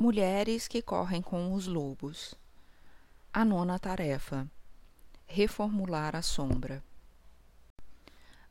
Mulheres 0.00 0.68
que 0.68 0.80
correm 0.80 1.20
com 1.20 1.52
os 1.54 1.66
lobos. 1.66 2.32
A 3.32 3.44
nona 3.44 3.80
tarefa: 3.80 4.46
reformular 5.26 6.14
a 6.14 6.22
sombra. 6.22 6.84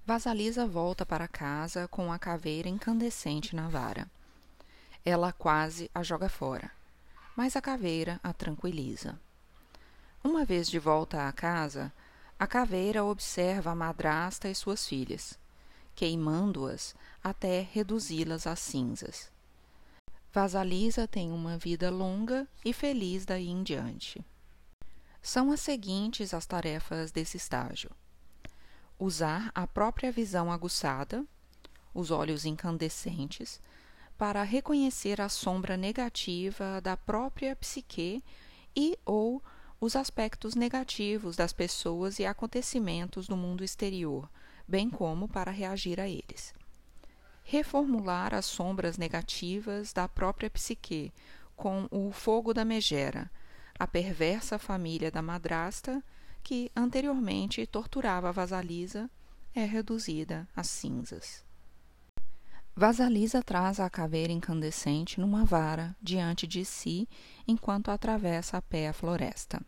Vasalisa 0.05 0.68
volta 0.68 1.05
para 1.05 1.25
casa 1.25 1.88
com 1.88 2.12
a 2.12 2.20
caveira 2.20 2.68
incandescente 2.68 3.55
na 3.55 3.70
vara. 3.70 4.12
Ela 5.05 5.31
quase 5.31 5.89
a 5.96 6.04
joga 6.04 6.28
fora, 6.28 6.70
mas 7.33 7.56
a 7.56 7.62
caveira 7.62 8.20
a 8.22 8.34
tranquiliza. 8.34 9.18
Uma 10.22 10.44
vez 10.44 10.68
de 10.70 10.79
volta 10.79 11.29
à 11.29 11.32
casa, 11.32 11.94
a 12.38 12.46
caveira 12.46 13.06
observa 13.06 13.72
a 13.72 13.76
madrasta 13.76 14.50
e 14.50 14.54
suas 14.54 14.86
filhas, 14.86 15.40
queimando-as 15.96 16.94
até 17.23 17.66
reduzi-las 17.72 18.45
a 18.45 18.55
cinzas. 18.58 19.37
Vasalisa 20.31 21.07
tem 21.07 21.31
uma 21.31 21.57
vida 21.57 21.89
longa 21.89 22.48
e 22.63 22.73
feliz 22.73 23.26
daí 23.26 23.48
em 23.48 23.63
diante. 23.63 24.23
São 25.22 25.52
as 25.52 25.62
seguintes 25.62 26.34
as 26.34 26.45
tarefas 26.45 27.12
desse 27.12 27.38
estágio: 27.38 27.90
usar 28.99 29.52
a 29.55 29.66
própria 29.66 30.12
visão 30.12 30.52
aguçada, 30.52 31.26
os 31.94 32.12
olhos 32.12 32.45
incandescentes, 32.45 33.59
para 34.18 34.44
reconhecer 34.44 35.21
a 35.21 35.30
sombra 35.30 35.77
negativa 35.77 36.82
da 36.82 36.98
própria 36.98 37.55
psique 37.55 38.23
e 38.76 38.98
ou 39.05 39.41
os 39.80 39.96
aspectos 39.96 40.55
negativos 40.55 41.35
das 41.35 41.54
pessoas 41.54 42.20
e 42.20 42.26
acontecimentos 42.26 43.27
do 43.27 43.38
mundo 43.38 43.63
exterior, 43.63 44.30
bem 44.68 44.90
como 44.90 45.27
para 45.27 45.52
reagir 45.52 45.99
a 45.99 46.07
eles 46.07 46.54
reformular 47.50 48.36
as 48.36 48.46
sombras 48.46 48.98
negativas 48.98 49.94
da 49.94 50.05
própria 50.05 50.50
psique 50.50 51.14
com 51.55 51.88
o 51.90 52.12
fogo 52.12 52.54
da 52.54 52.66
megera, 52.66 53.32
a 53.80 53.88
perversa 53.88 54.60
família 54.60 55.10
da 55.10 55.21
madrasta 55.21 56.04
que 56.44 56.70
anteriormente 56.76 57.66
torturava 57.66 58.34
Vasalisa 58.34 59.10
é 59.55 59.63
reduzida 59.63 60.46
a 60.54 60.62
cinzas. 60.62 61.46
Vasalisa 62.76 63.41
traz 63.41 63.80
a 63.80 63.90
caveira 63.90 64.33
incandescente 64.33 65.17
numa 65.17 65.45
vara 65.45 65.95
diante 66.02 66.45
de 66.45 66.66
si 66.66 67.08
enquanto 67.47 67.91
atravessa 67.91 68.58
a 68.58 68.61
pé 68.61 68.89
a 68.89 68.93
floresta. 68.93 69.61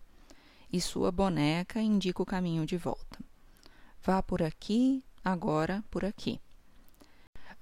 E 0.71 0.81
sua 0.81 1.13
boneca 1.13 1.81
indica 1.81 2.21
o 2.21 2.25
caminho 2.25 2.65
de 2.65 2.75
volta. 2.75 3.19
Vá 4.03 4.21
por 4.21 4.43
aqui, 4.43 5.01
agora 5.23 5.81
por 5.89 6.03
aqui. 6.03 6.41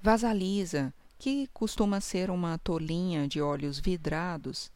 Vasalisa, 0.02 0.94
que 1.17 1.48
costuma 1.48 2.00
ser 2.00 2.30
uma 2.30 2.58
tolinha 2.59 3.28
de 3.28 3.42
olhos 3.42 3.80
vidrados, 3.80 4.72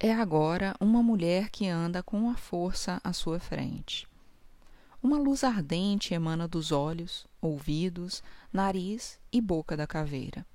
é 0.00 0.12
agora 0.12 0.74
uma 0.80 1.02
mulher 1.02 1.50
que 1.50 1.68
anda 1.68 2.02
com 2.02 2.30
a 2.30 2.34
força 2.34 3.00
à 3.04 3.12
sua 3.12 3.38
frente. 3.38 4.08
Uma 5.02 5.18
luz 5.18 5.44
ardente 5.44 6.14
emana 6.14 6.48
dos 6.48 6.72
olhos, 6.72 7.26
ouvidos, 7.40 8.22
nariz 8.50 9.18
e 9.30 9.40
boca 9.40 9.76
da 9.76 9.86
caveira. 9.86 10.46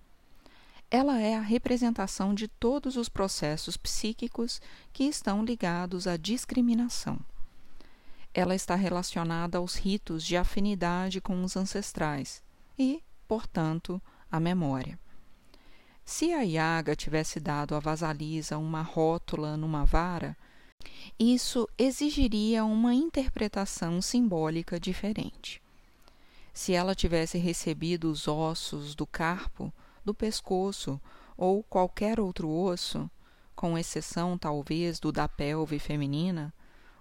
Ela 0.90 1.22
é 1.22 1.36
a 1.36 1.42
representação 1.42 2.34
de 2.34 2.48
todos 2.48 2.98
os 2.98 3.08
processos 3.08 3.78
psíquicos 3.78 4.60
que 4.92 5.04
estão 5.04 5.46
ligados 5.46 6.08
à 6.08 6.18
discriminação. 6.18 7.20
Ela 8.34 8.56
está 8.56 8.74
relacionada 8.74 9.60
aos 9.60 9.76
ritos 9.76 10.24
de 10.24 10.36
afinidade 10.36 11.22
com 11.22 11.44
os 11.44 11.56
ancestrais 11.56 12.42
e, 12.78 13.04
portanto, 13.30 14.02
a 14.32 14.40
memória. 14.40 15.00
Se 16.04 16.34
a 16.34 16.42
Iaga 16.42 16.96
tivesse 16.96 17.40
dado 17.40 17.76
à 17.76 17.80
vasalisa 17.80 18.58
uma 18.58 18.82
rótula 18.82 19.56
numa 19.56 19.86
vara, 19.86 20.36
isso 21.20 21.70
exigiria 21.78 22.66
uma 22.66 22.96
interpretação 22.96 24.02
simbólica 24.02 24.80
diferente. 24.80 25.62
Se 26.52 26.74
ela 26.74 26.96
tivesse 26.96 27.38
recebido 27.38 28.12
os 28.12 28.28
ossos 28.28 28.96
do 28.96 29.06
carpo, 29.06 29.72
do 30.04 30.12
pescoço 30.12 31.00
ou 31.38 31.62
qualquer 31.62 32.20
outro 32.20 32.50
osso, 32.50 33.08
com 33.56 33.78
exceção 33.78 34.40
talvez 34.40 35.00
do 35.00 35.12
da 35.12 35.28
pelve 35.28 35.78
feminina, 35.78 36.52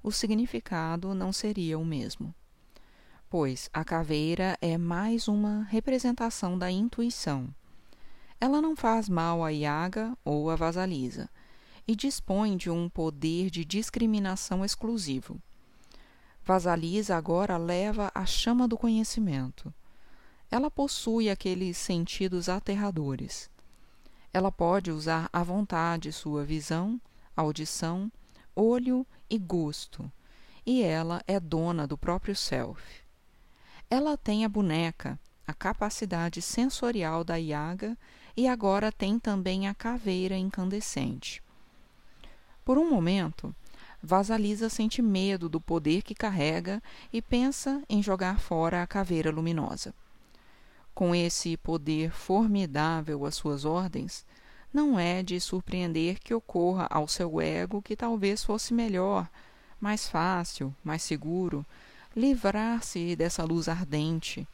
o 0.02 0.12
significado 0.12 1.14
não 1.14 1.32
seria 1.32 1.78
o 1.78 1.86
mesmo 1.86 2.34
pois 3.30 3.68
a 3.74 3.84
caveira 3.84 4.56
é 4.60 4.78
mais 4.78 5.28
uma 5.28 5.64
representação 5.64 6.58
da 6.58 6.70
intuição. 6.70 7.54
Ela 8.40 8.62
não 8.62 8.74
faz 8.74 9.08
mal 9.08 9.44
à 9.44 9.50
Iaga 9.50 10.16
ou 10.24 10.48
à 10.48 10.56
Vasalisa 10.56 11.28
e 11.86 11.94
dispõe 11.94 12.56
de 12.56 12.70
um 12.70 12.88
poder 12.88 13.50
de 13.50 13.64
discriminação 13.64 14.64
exclusivo. 14.64 15.40
Vasalisa 16.42 17.16
agora 17.16 17.58
leva 17.58 18.10
a 18.14 18.24
chama 18.24 18.66
do 18.66 18.78
conhecimento. 18.78 19.72
Ela 20.50 20.70
possui 20.70 21.28
aqueles 21.28 21.76
sentidos 21.76 22.48
aterradores. 22.48 23.50
Ela 24.32 24.50
pode 24.50 24.90
usar 24.90 25.28
à 25.30 25.42
vontade 25.42 26.10
sua 26.12 26.44
visão, 26.44 26.98
audição, 27.36 28.10
olho 28.56 29.06
e 29.28 29.38
gosto, 29.38 30.10
e 30.64 30.82
ela 30.82 31.22
é 31.26 31.38
dona 31.38 31.86
do 31.86 31.98
próprio 31.98 32.34
self. 32.34 33.07
Ela 33.90 34.18
tem 34.18 34.44
a 34.44 34.48
boneca, 34.48 35.18
a 35.46 35.54
capacidade 35.54 36.42
sensorial 36.42 37.24
da 37.24 37.36
Iaga 37.36 37.96
e 38.36 38.46
agora 38.46 38.92
tem 38.92 39.18
também 39.18 39.66
a 39.66 39.74
caveira 39.74 40.36
incandescente. 40.36 41.42
Por 42.66 42.76
um 42.76 42.90
momento, 42.90 43.54
Vasalisa 44.02 44.68
sente 44.68 45.00
medo 45.00 45.48
do 45.48 45.58
poder 45.58 46.02
que 46.02 46.14
carrega 46.14 46.82
e 47.10 47.22
pensa 47.22 47.82
em 47.88 48.02
jogar 48.02 48.38
fora 48.38 48.82
a 48.82 48.86
caveira 48.86 49.30
luminosa. 49.30 49.94
Com 50.94 51.14
esse 51.14 51.56
poder 51.56 52.10
formidável 52.10 53.24
às 53.24 53.36
suas 53.36 53.64
ordens, 53.64 54.22
não 54.70 54.98
é 54.98 55.22
de 55.22 55.40
surpreender 55.40 56.18
que 56.20 56.34
ocorra 56.34 56.86
ao 56.90 57.08
seu 57.08 57.40
ego 57.40 57.80
que 57.80 57.96
talvez 57.96 58.44
fosse 58.44 58.74
melhor, 58.74 59.26
mais 59.80 60.06
fácil, 60.06 60.74
mais 60.84 61.02
seguro, 61.02 61.64
livrar-se 62.14 63.14
dessa 63.16 63.44
luz 63.44 63.68
ardente, 63.68 64.46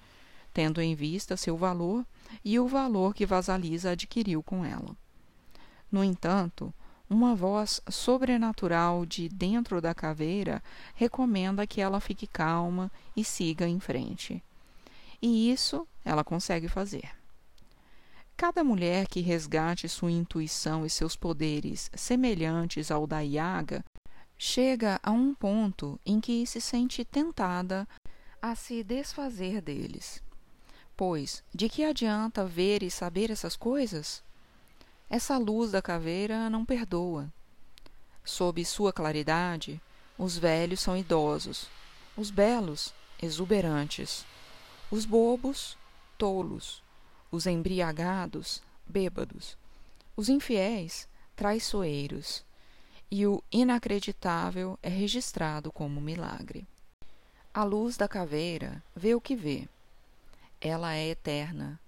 tendo 0.53 0.81
em 0.81 0.95
vista 0.95 1.37
seu 1.37 1.57
valor 1.57 2.05
e 2.45 2.59
o 2.59 2.69
valor 2.69 3.15
que 3.15 3.27
Vasalisa 3.27 3.91
adquiriu 3.91 4.43
com 4.43 4.65
ela. 4.65 4.97
No 5.91 6.03
entanto, 6.03 6.73
uma 7.09 7.35
voz 7.35 7.81
sobrenatural 7.89 9.05
de 9.05 9.29
dentro 9.29 9.81
da 9.81 9.95
caveira 9.95 10.63
recomenda 10.95 11.67
que 11.67 11.81
ela 11.81 12.01
fique 12.01 12.27
calma 12.27 12.91
e 13.17 13.25
siga 13.25 13.69
em 13.69 13.79
frente. 13.79 14.43
E 15.21 15.51
isso 15.51 15.87
ela 16.05 16.25
consegue 16.25 16.69
fazer. 16.69 17.11
Cada 18.37 18.65
mulher 18.65 19.07
que 19.07 19.21
resgate 19.21 19.89
sua 19.89 20.11
intuição 20.11 20.85
e 20.85 20.91
seus 20.91 21.15
poderes 21.15 21.91
semelhantes 21.95 22.91
ao 22.91 23.07
da 23.07 23.21
Iaga 23.21 23.85
chega 24.47 25.01
a 25.03 25.11
um 25.11 25.35
ponto 25.35 25.99
em 26.05 26.21
que 26.21 26.47
se 26.47 26.61
sente 26.61 27.03
tentada 27.03 27.89
a 28.43 28.55
se 28.55 28.85
desfazer 28.85 29.63
deles. 29.63 30.23
Pois, 30.95 31.43
de 31.53 31.67
que 31.67 31.83
adianta 31.83 32.45
ver 32.45 32.83
e 32.83 32.91
saber 32.91 33.31
essas 33.31 33.57
coisas? 33.57 34.23
Essa 35.09 35.39
luz 35.39 35.73
da 35.73 35.81
caveira 35.81 36.51
não 36.51 36.63
perdoa. 36.63 37.33
Sob 38.23 38.63
sua 38.67 38.93
claridade, 38.93 39.81
os 40.19 40.37
velhos 40.37 40.81
são 40.81 40.95
idosos, 40.95 41.67
os 42.15 42.31
belos, 42.31 42.93
exuberantes, 43.23 44.27
os 44.91 45.07
bobos, 45.07 45.75
tolos, 46.19 46.83
os 47.33 47.47
embriagados, 47.47 48.63
bêbados, 48.87 49.57
os 50.15 50.29
infiéis, 50.29 51.09
traiçoeiros, 51.35 52.45
e 53.17 53.29
o 53.29 53.41
inacreditável 53.53 54.77
é 54.83 54.89
registrado 54.89 55.71
como 55.71 56.01
milagre. 56.01 56.67
A 57.55 57.63
luz 57.63 57.97
da 57.97 58.09
caveira 58.09 58.83
vê 58.93 59.15
o 59.15 59.21
que 59.21 59.37
vê. 59.37 59.69
Ela 60.61 60.97
é 60.97 61.11
eterna 61.11 61.79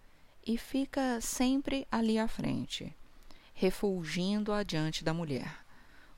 e 0.46 0.56
fica 0.56 1.20
sempre 1.20 1.84
ali 1.90 2.16
à 2.16 2.28
frente, 2.28 2.94
refulgindo 3.54 4.52
adiante 4.52 5.02
da 5.02 5.12
mulher, 5.12 5.52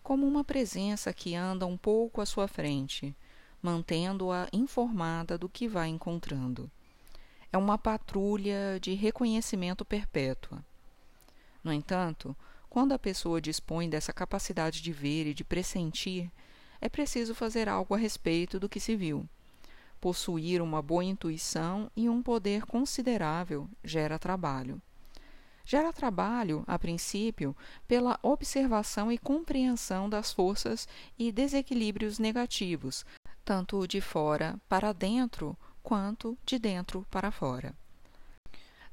como 0.02 0.26
uma 0.26 0.44
presença 0.44 1.10
que 1.10 1.34
anda 1.34 1.64
um 1.64 1.78
pouco 1.78 2.20
à 2.20 2.26
sua 2.26 2.46
frente, 2.46 3.16
mantendo-a 3.62 4.46
informada 4.52 5.38
do 5.38 5.48
que 5.48 5.66
vai 5.66 5.88
encontrando. 5.88 6.70
É 7.50 7.56
uma 7.56 7.78
patrulha 7.78 8.78
de 8.78 8.92
reconhecimento 8.92 9.86
perpétua. 9.86 10.62
No 11.64 11.72
entanto, 11.72 12.36
quando 12.68 12.92
a 12.92 12.98
pessoa 12.98 13.40
dispõe 13.40 13.88
dessa 13.88 14.12
capacidade 14.12 14.82
de 14.82 14.92
ver 14.92 15.26
e 15.26 15.34
de 15.34 15.44
pressentir, 15.44 16.30
é 16.80 16.88
preciso 16.88 17.34
fazer 17.34 17.68
algo 17.68 17.94
a 17.94 17.98
respeito 17.98 18.60
do 18.60 18.68
que 18.68 18.78
se 18.78 18.94
viu. 18.94 19.28
Possuir 20.00 20.62
uma 20.62 20.80
boa 20.80 21.04
intuição 21.04 21.90
e 21.96 22.08
um 22.08 22.22
poder 22.22 22.64
considerável 22.66 23.68
gera 23.82 24.18
trabalho. 24.18 24.80
gera 25.64 25.92
trabalho, 25.92 26.64
a 26.66 26.78
princípio, 26.78 27.54
pela 27.86 28.18
observação 28.22 29.12
e 29.12 29.18
compreensão 29.18 30.08
das 30.08 30.32
forças 30.32 30.88
e 31.18 31.30
desequilíbrios 31.32 32.18
negativos, 32.18 33.04
tanto 33.44 33.86
de 33.86 34.00
fora 34.00 34.58
para 34.68 34.92
dentro 34.92 35.58
quanto 35.82 36.38
de 36.46 36.58
dentro 36.58 37.04
para 37.10 37.30
fora. 37.30 37.74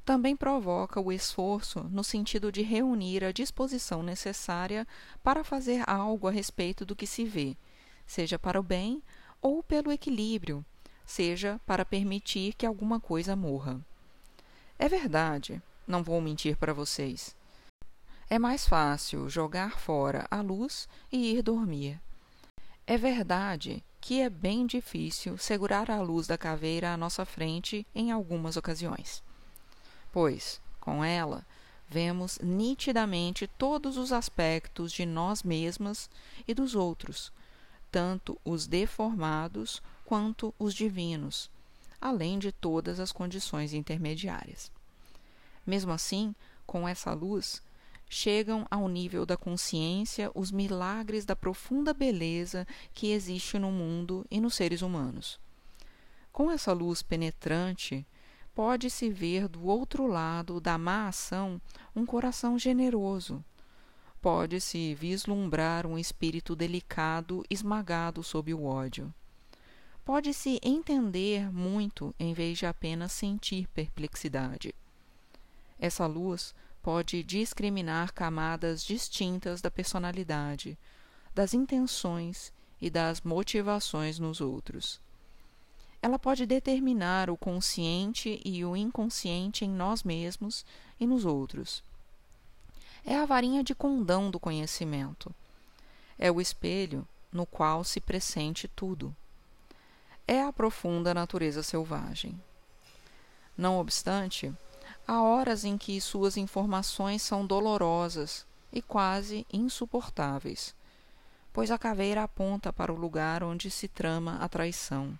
Também 0.05 0.35
provoca 0.35 1.01
o 1.01 1.11
esforço 1.11 1.83
no 1.91 2.03
sentido 2.03 2.51
de 2.51 2.61
reunir 2.61 3.23
a 3.23 3.31
disposição 3.31 4.03
necessária 4.03 4.87
para 5.23 5.43
fazer 5.43 5.83
algo 5.89 6.27
a 6.27 6.31
respeito 6.31 6.85
do 6.85 6.95
que 6.95 7.07
se 7.07 7.25
vê, 7.25 7.57
seja 8.05 8.37
para 8.37 8.59
o 8.59 8.63
bem 8.63 9.01
ou 9.41 9.63
pelo 9.63 9.91
equilíbrio, 9.91 10.63
seja 11.07 11.59
para 11.65 11.83
permitir 11.83 12.53
que 12.53 12.67
alguma 12.67 12.99
coisa 12.99 13.35
morra. 13.35 13.81
É 14.77 14.87
verdade, 14.87 15.59
não 15.87 16.03
vou 16.03 16.21
mentir 16.21 16.55
para 16.55 16.73
vocês. 16.73 17.35
É 18.29 18.37
mais 18.37 18.67
fácil 18.67 19.27
jogar 19.27 19.79
fora 19.79 20.27
a 20.29 20.39
luz 20.39 20.87
e 21.11 21.31
ir 21.31 21.41
dormir. 21.41 21.99
É 22.85 22.95
verdade 22.95 23.83
que 23.99 24.21
é 24.21 24.29
bem 24.29 24.67
difícil 24.67 25.35
segurar 25.39 25.89
a 25.89 25.99
luz 25.99 26.27
da 26.27 26.37
caveira 26.37 26.93
à 26.93 26.97
nossa 26.97 27.25
frente 27.25 27.87
em 27.95 28.11
algumas 28.11 28.55
ocasiões. 28.55 29.23
Pois, 30.15 30.61
com 30.79 31.03
ela, 31.03 31.45
vemos 31.89 32.39
nitidamente 32.41 33.47
todos 33.57 33.97
os 33.97 34.13
aspectos 34.13 34.93
de 34.93 35.05
nós 35.05 35.43
mesmas 35.43 36.09
e 36.47 36.53
dos 36.53 36.73
outros, 36.73 37.33
tanto 37.91 38.39
os 38.45 38.65
deformados 38.65 39.83
quanto 40.05 40.55
os 40.57 40.73
divinos, 40.73 41.51
além 41.99 42.39
de 42.39 42.53
todas 42.53 42.97
as 43.01 43.11
condições 43.11 43.73
intermediárias. 43.73 44.71
Mesmo 45.67 45.91
assim, 45.91 46.33
com 46.65 46.87
essa 46.87 47.11
luz, 47.11 47.61
chegam 48.09 48.65
ao 48.71 48.87
nível 48.87 49.25
da 49.25 49.35
consciência 49.35 50.31
os 50.33 50.49
milagres 50.49 51.25
da 51.25 51.35
profunda 51.35 51.93
beleza 51.93 52.65
que 52.93 53.11
existe 53.11 53.59
no 53.59 53.69
mundo 53.69 54.25
e 54.31 54.39
nos 54.39 54.55
seres 54.55 54.81
humanos. 54.81 55.37
Com 56.31 56.49
essa 56.49 56.71
luz 56.71 57.01
penetrante, 57.01 58.07
pode-se 58.55 59.09
ver 59.09 59.49
do 59.49 59.65
outro 59.65 60.07
lado 60.07 60.61
da 60.61 60.77
má 60.77 61.09
ação 61.09 61.61
um 61.93 62.05
coração 62.05 62.57
generoso. 62.57 63.43
Pode-se 64.21 64.95
vislumbrar 64.95 65.85
um 65.85 65.97
espírito 65.99 66.55
delicado 66.55 67.43
esmagado 67.49 68.23
sob 68.23 68.53
o 68.53 68.63
ódio. 68.63 69.13
Pode-se 70.05 70.59
entender 70.63 71.51
muito 71.51 72.15
em 72.17 72.33
vez 72.33 72.57
de 72.57 72.65
apenas 72.65 73.11
sentir 73.11 73.67
perplexidade. 73.67 74.73
Essa 75.77 76.07
luz 76.07 76.55
pode 76.81 77.23
discriminar 77.23 78.13
camadas 78.13 78.85
distintas 78.85 79.59
da 79.61 79.69
personalidade, 79.69 80.77
das 81.33 81.53
intenções 81.53 82.53
e 82.79 82.89
das 82.89 83.19
motivações 83.21 84.17
nos 84.17 84.39
outros. 84.39 85.01
Ela 86.05 86.19
pode 86.19 86.45
determinar 86.45 87.31
o 87.31 87.35
consciente 87.35 88.39
e 88.45 88.63
o 88.63 88.77
inconsciente 88.77 89.65
em 89.65 89.69
nós 89.71 90.03
mesmos 90.03 90.63
e 90.99 91.07
nos 91.07 91.25
outros. 91.25 91.83
É 93.03 93.17
a 93.17 93.25
varinha 93.25 93.63
de 93.63 93.73
condão 93.73 94.29
do 94.29 94.39
conhecimento. 94.39 95.33
É 96.19 96.31
o 96.31 96.39
espelho 96.39 97.07
no 97.31 97.43
qual 97.43 97.83
se 97.83 97.99
pressente 97.99 98.67
tudo. 98.67 99.15
É 100.27 100.43
a 100.43 100.53
profunda 100.53 101.11
natureza 101.11 101.63
selvagem. 101.63 102.39
Não 103.57 103.79
obstante, 103.79 104.53
Há 105.07 105.23
horas 105.23 105.65
em 105.65 105.75
que 105.75 105.99
suas 105.99 106.37
informações 106.37 107.23
são 107.23 107.47
dolorosas 107.47 108.45
e 108.71 108.79
quase 108.79 109.43
insuportáveis, 109.51 110.75
pois 111.51 111.71
a 111.71 111.79
caveira 111.79 112.21
aponta 112.21 112.71
para 112.71 112.93
o 112.93 112.95
lugar 112.95 113.43
onde 113.43 113.71
se 113.71 113.87
trama 113.87 114.37
a 114.39 114.47
traição, 114.47 115.17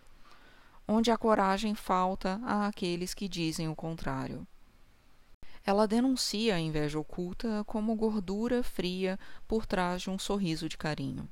onde 0.88 1.12
a 1.12 1.18
coragem 1.18 1.74
falta 1.76 2.40
àqueles 2.44 3.14
que 3.14 3.28
dizem 3.28 3.68
o 3.68 3.76
contrário. 3.76 4.46
Ela 5.66 5.88
denuncia 5.88 6.56
a 6.56 6.60
inveja 6.60 7.00
oculta 7.00 7.64
como 7.66 7.96
gordura 7.96 8.62
fria 8.62 9.20
por 9.48 9.66
trás 9.66 10.04
de 10.04 10.12
um 10.12 10.20
sorriso 10.20 10.70
de 10.70 10.78
carinho. 10.78 11.28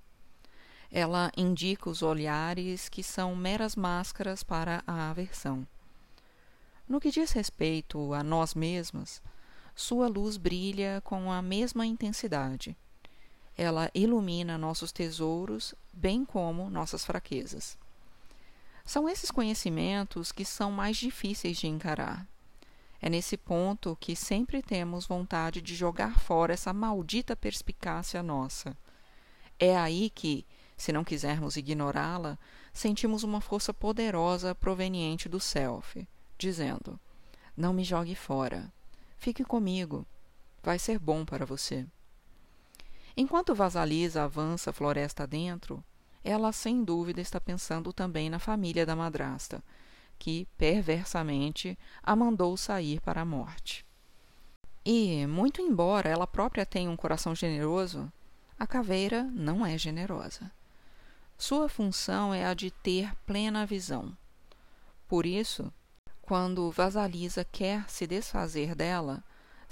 Ela 0.91 1.31
indica 1.38 1.89
os 1.89 2.01
olhares 2.01 2.89
que 2.89 3.03
são 3.03 3.35
meras 3.35 3.75
máscaras 3.75 4.44
para 4.44 4.83
a 4.88 5.09
aversão. 5.09 5.67
No 6.88 7.00
que 7.00 7.11
diz 7.11 7.31
respeito 7.31 8.13
a 8.13 8.23
nós 8.23 8.55
mesmas, 8.55 9.21
sua 9.75 10.07
luz 10.07 10.38
brilha 10.38 11.01
com 11.03 11.31
a 11.31 11.41
mesma 11.41 11.85
intensidade. 11.85 12.75
Ela 13.55 13.89
ilumina 13.94 14.57
nossos 14.57 14.91
tesouros, 14.91 15.75
bem 15.91 16.25
como 16.25 16.69
nossas 16.69 17.05
fraquezas. 17.05 17.77
São 18.85 19.07
esses 19.07 19.31
conhecimentos 19.31 20.31
que 20.31 20.44
são 20.44 20.71
mais 20.71 20.97
difíceis 20.97 21.57
de 21.57 21.68
encarar. 21.68 22.27
É 23.01 23.09
nesse 23.09 23.38
ponto 23.38 23.97
que 24.00 24.15
sempre 24.15 24.62
temos 24.62 25.06
vontade 25.06 25.62
de 25.62 25.75
jogar 25.75 26.19
fora 26.19 26.53
essa 26.53 26.71
maldita 26.74 27.35
perspicácia 27.35 28.21
nossa. 28.24 28.77
É 29.59 29.77
aí 29.77 30.09
que, 30.09 30.45
se 30.77 30.91
não 30.91 31.03
quisermos 31.03 31.57
ignorá-la, 31.57 32.38
sentimos 32.74 33.24
uma 33.24 33.41
força 33.41 33.74
poderosa 33.74 34.56
proveniente 34.56 35.27
do 35.27 35.39
self 35.39 36.07
dizendo: 36.38 37.00
Não 37.56 37.74
me 37.74 37.83
jogue 37.83 38.15
fora. 38.15 38.71
Fique 39.18 39.44
comigo. 39.44 40.06
Vai 40.62 40.77
ser 40.77 41.00
bom 41.00 41.25
para 41.25 41.45
você. 41.45 41.86
Enquanto 43.15 43.56
Vasalisa 43.56 44.24
avança 44.24 44.74
floresta 44.74 45.25
dentro, 45.27 45.83
ela 46.24 46.52
sem 46.52 46.84
dúvida 46.84 47.22
está 47.22 47.40
pensando 47.40 47.92
também 47.92 48.30
na 48.30 48.40
família 48.40 48.86
da 48.86 48.96
madrasta, 48.96 49.64
que, 50.18 50.48
perversamente, 50.58 51.78
a 52.02 52.16
mandou 52.16 52.56
sair 52.56 53.02
para 53.02 53.22
a 53.22 53.25
morte. 53.25 53.86
E, 54.86 55.25
muito 55.28 55.62
embora 55.62 56.10
ela 56.10 56.28
própria 56.28 56.66
tenha 56.66 56.90
um 56.90 56.96
coração 56.96 57.34
generoso, 57.34 58.12
a 58.58 58.68
caveira 58.68 59.24
não 59.24 59.66
é 59.66 59.78
generosa. 59.78 60.52
Sua 61.38 61.68
função 61.68 62.34
é 62.34 62.46
a 62.46 62.54
de 62.54 62.72
ter 62.72 63.14
plena 63.25 63.66
visão. 63.66 64.16
Por 65.08 65.25
isso, 65.25 65.72
quando 66.22 66.72
Vasalisa 66.72 67.44
quer 67.44 67.90
se 67.90 68.08
desfazer 68.08 68.75
dela, 68.75 69.24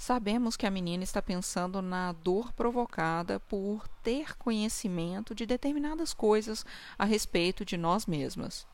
sabemos 0.02 0.56
que 0.56 0.66
a 0.66 0.70
menina 0.70 1.04
está 1.04 1.22
pensando 1.22 1.80
na 1.80 2.10
dor 2.10 2.52
provocada 2.54 3.38
por 3.38 3.86
ter 4.02 4.36
conhecimento 4.36 5.32
de 5.32 5.46
determinadas 5.46 6.12
coisas 6.12 6.66
a 6.98 7.04
respeito 7.04 7.64
de 7.64 7.76
nós 7.76 8.04
mesmas, 8.04 8.66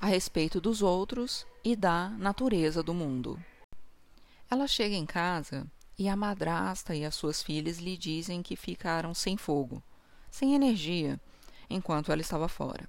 a 0.00 0.06
respeito 0.06 0.62
dos 0.62 0.80
outros 0.80 1.46
e 1.62 1.76
da 1.76 2.08
natureza 2.08 2.82
do 2.82 2.94
mundo. 2.94 3.38
Ela 4.50 4.66
chega 4.66 4.94
em 4.94 5.04
casa 5.04 5.66
e 5.98 6.08
a 6.08 6.16
madrasta 6.16 6.94
e 6.96 7.04
as 7.04 7.14
suas 7.14 7.42
filhas 7.42 7.76
lhe 7.76 7.98
dizem 7.98 8.42
que 8.42 8.56
ficaram 8.56 9.12
sem 9.12 9.36
fogo, 9.36 9.82
sem 10.30 10.54
energia, 10.54 11.20
enquanto 11.68 12.10
ela 12.10 12.22
estava 12.22 12.48
fora 12.48 12.88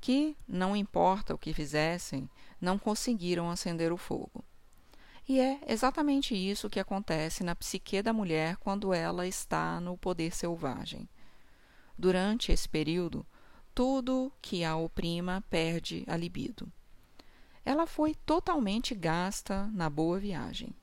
que, 0.00 0.36
não 0.46 0.76
importa 0.76 1.34
o 1.34 1.38
que 1.38 1.54
fizessem, 1.54 2.28
não 2.60 2.78
conseguiram 2.78 3.50
acender 3.50 3.90
o 3.90 3.96
fogo. 3.96 4.44
E 5.26 5.40
é 5.40 5.58
exatamente 5.66 6.34
isso 6.34 6.68
que 6.68 6.78
acontece 6.78 7.42
na 7.42 7.54
psique 7.54 8.02
da 8.02 8.12
mulher 8.12 8.56
quando 8.58 8.92
ela 8.92 9.26
está 9.26 9.80
no 9.80 9.96
poder 9.96 10.34
selvagem. 10.34 11.08
Durante 11.96 12.52
esse 12.52 12.68
período, 12.68 13.24
tudo 13.74 14.30
que 14.42 14.62
a 14.64 14.76
oprima 14.76 15.42
perde 15.48 16.04
a 16.06 16.16
libido. 16.16 16.70
Ela 17.64 17.86
foi 17.86 18.14
totalmente 18.14 18.94
gasta 18.94 19.66
na 19.72 19.88
boa 19.88 20.18
viagem. 20.18 20.74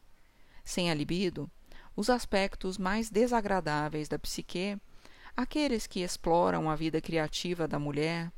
Sem 0.64 0.90
a 0.90 0.94
libido, 0.94 1.50
os 1.96 2.10
aspectos 2.10 2.78
mais 2.78 3.10
desagradáveis 3.10 4.08
da 4.08 4.18
psique, 4.18 4.78
aqueles 5.38 5.86
que 5.86 6.02
exploram 6.02 6.70
a 6.70 6.76
vida 6.76 7.00
criativa 7.00 7.68
da 7.68 7.78
mulher, 7.78 8.32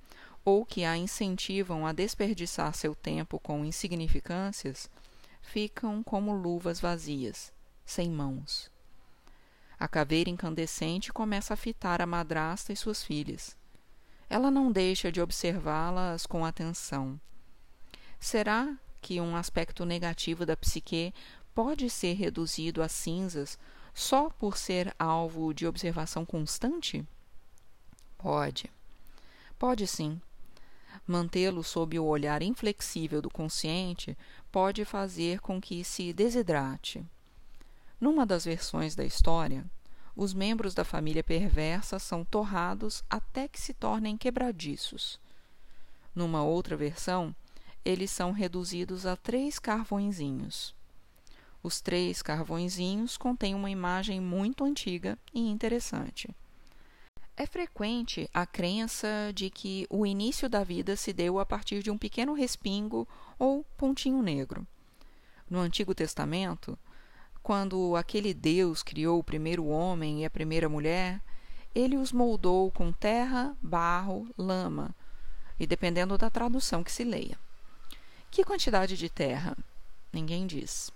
ou 0.44 0.66
que 0.66 0.84
a 0.84 0.98
incentivam 0.98 1.88
a 1.88 1.94
desperdiçar 1.94 2.74
seu 2.74 2.94
tempo 2.94 3.40
com 3.40 3.64
insignificâncias, 3.64 4.90
ficam 5.44 6.02
como 6.02 6.34
luvas 6.34 6.80
vazias, 6.80 7.54
sem 7.86 8.10
mãos. 8.10 8.72
A 9.80 9.88
caveira 9.88 10.30
incandescente 10.30 11.14
começa 11.14 11.54
a 11.54 11.58
fitar 11.58 12.02
a 12.02 12.08
madrasta 12.08 12.74
e 12.74 12.76
suas 12.76 13.04
filhas. 13.04 13.56
Ela 14.30 14.50
não 14.50 14.72
deixa 14.72 15.12
de 15.12 15.22
observá-las 15.22 16.26
com 16.26 16.44
atenção. 16.44 17.20
Será 18.20 18.76
que 19.02 19.20
um 19.20 19.36
aspecto 19.36 19.86
negativo 19.86 20.46
da 20.46 20.56
psique 20.56 21.14
pode 21.54 21.90
ser 21.90 22.14
reduzido 22.14 22.82
a 22.82 22.88
cinzas 22.88 23.60
só 23.94 24.30
por 24.30 24.58
ser 24.58 24.96
alvo 24.98 25.54
de 25.54 25.68
observação 25.68 26.26
constante? 26.26 27.06
Pode. 28.18 28.72
Pode 29.60 29.86
sim. 29.86 30.20
Mantê-lo 31.06 31.64
sob 31.64 32.00
o 32.00 32.06
olhar 32.06 32.42
inflexível 32.42 33.22
do 33.22 33.30
consciente 33.30 34.18
pode 34.54 34.86
fazer 34.86 35.40
com 35.40 35.60
que 35.60 35.84
se 35.84 36.14
desidrate. 36.14 37.04
Numa 38.00 38.24
das 38.24 38.46
versões 38.46 38.94
da 38.94 39.04
história, 39.04 39.66
os 40.16 40.32
membros 40.32 40.76
da 40.76 40.86
família 40.86 41.24
perversa 41.24 41.98
são 41.98 42.24
torrados 42.24 43.04
até 43.10 43.48
que 43.48 43.60
se 43.60 43.74
tornem 43.74 44.16
quebradiços. 44.16 45.20
Numa 46.14 46.44
outra 46.44 46.78
versão, 46.78 47.36
eles 47.84 48.12
são 48.12 48.32
reduzidos 48.32 49.08
a 49.08 49.16
três 49.16 49.58
carvõezinhos. 49.58 50.76
Os 51.64 51.82
três 51.82 52.22
carvõezinhos 52.22 53.18
contêm 53.18 53.56
uma 53.56 53.72
imagem 53.72 54.22
muito 54.22 54.64
antiga 54.64 55.18
e 55.34 55.50
interessante. 55.50 56.30
É 57.36 57.48
frequente 57.48 58.30
a 58.32 58.46
crença 58.46 59.32
de 59.34 59.50
que 59.50 59.88
o 59.90 60.06
início 60.06 60.48
da 60.48 60.64
vida 60.64 60.96
se 60.96 61.12
deu 61.12 61.40
a 61.40 61.46
partir 61.46 61.82
de 61.82 61.90
um 61.90 61.98
pequeno 61.98 62.34
respingo 62.34 63.08
ou 63.40 63.64
pontinho 63.76 64.22
negro. 64.22 64.68
No 65.50 65.60
Antigo 65.60 65.96
Testamento, 65.96 66.78
quando 67.42 67.96
aquele 67.96 68.34
Deus 68.34 68.84
criou 68.84 69.20
o 69.20 69.24
primeiro 69.24 69.66
homem 69.66 70.22
e 70.22 70.26
a 70.26 70.30
primeira 70.30 70.70
mulher, 70.70 71.20
ele 71.74 71.98
os 71.98 72.12
moldou 72.12 72.70
com 72.72 72.92
terra, 72.92 73.58
barro, 73.62 74.30
lama, 74.38 74.96
e 75.60 75.66
dependendo 75.66 76.18
da 76.18 76.30
tradução 76.30 76.84
que 76.84 76.92
se 76.92 77.04
leia. 77.04 77.38
Que 78.30 78.44
quantidade 78.44 78.96
de 78.96 79.10
terra? 79.10 79.58
Ninguém 80.12 80.46
diz. 80.46 80.92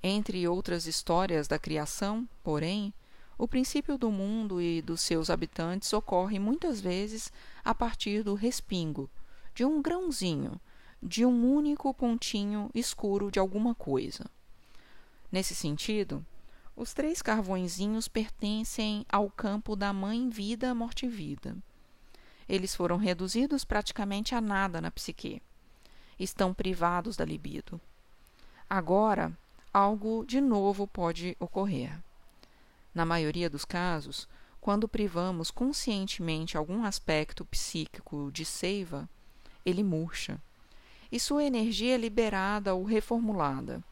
Entre 0.00 0.46
outras 0.46 0.86
histórias 0.86 1.48
da 1.48 1.58
criação, 1.58 2.28
porém, 2.44 2.94
o 3.38 3.46
princípio 3.46 3.96
do 3.96 4.10
mundo 4.10 4.60
e 4.60 4.82
dos 4.82 5.00
seus 5.00 5.30
habitantes 5.30 5.92
ocorre 5.92 6.40
muitas 6.40 6.80
vezes 6.80 7.32
a 7.64 7.72
partir 7.72 8.24
do 8.24 8.34
respingo, 8.34 9.08
de 9.54 9.64
um 9.64 9.80
grãozinho, 9.80 10.60
de 11.00 11.24
um 11.24 11.54
único 11.54 11.94
pontinho 11.94 12.68
escuro 12.74 13.30
de 13.30 13.38
alguma 13.38 13.76
coisa. 13.76 14.26
Nesse 15.30 15.54
sentido, 15.54 16.26
os 16.74 16.92
três 16.92 17.22
carvõezinhos 17.22 18.08
pertencem 18.08 19.06
ao 19.08 19.30
campo 19.30 19.76
da 19.76 19.92
mãe 19.92 20.28
vida 20.28 20.74
morte 20.74 21.06
vida. 21.06 21.56
Eles 22.48 22.74
foram 22.74 22.96
reduzidos 22.96 23.64
praticamente 23.64 24.34
a 24.34 24.40
nada 24.40 24.80
na 24.80 24.90
psique. 24.90 25.40
Estão 26.18 26.52
privados 26.52 27.16
da 27.16 27.24
libido. 27.24 27.80
Agora, 28.68 29.32
algo 29.72 30.24
de 30.26 30.40
novo 30.40 30.86
pode 30.86 31.36
ocorrer. 31.38 32.02
Na 32.94 33.04
maioria 33.04 33.48
dos 33.48 33.64
casos, 33.64 34.28
quando 34.60 34.88
privamos 34.88 35.50
conscientemente 35.50 36.56
algum 36.56 36.84
aspecto 36.84 37.44
psíquico 37.44 38.30
de 38.32 38.44
seiva, 38.44 39.08
ele 39.64 39.82
murcha, 39.82 40.40
e 41.10 41.18
sua 41.18 41.44
energia 41.44 41.94
é 41.94 41.98
liberada 41.98 42.74
ou 42.74 42.84
reformulada. 42.84 43.82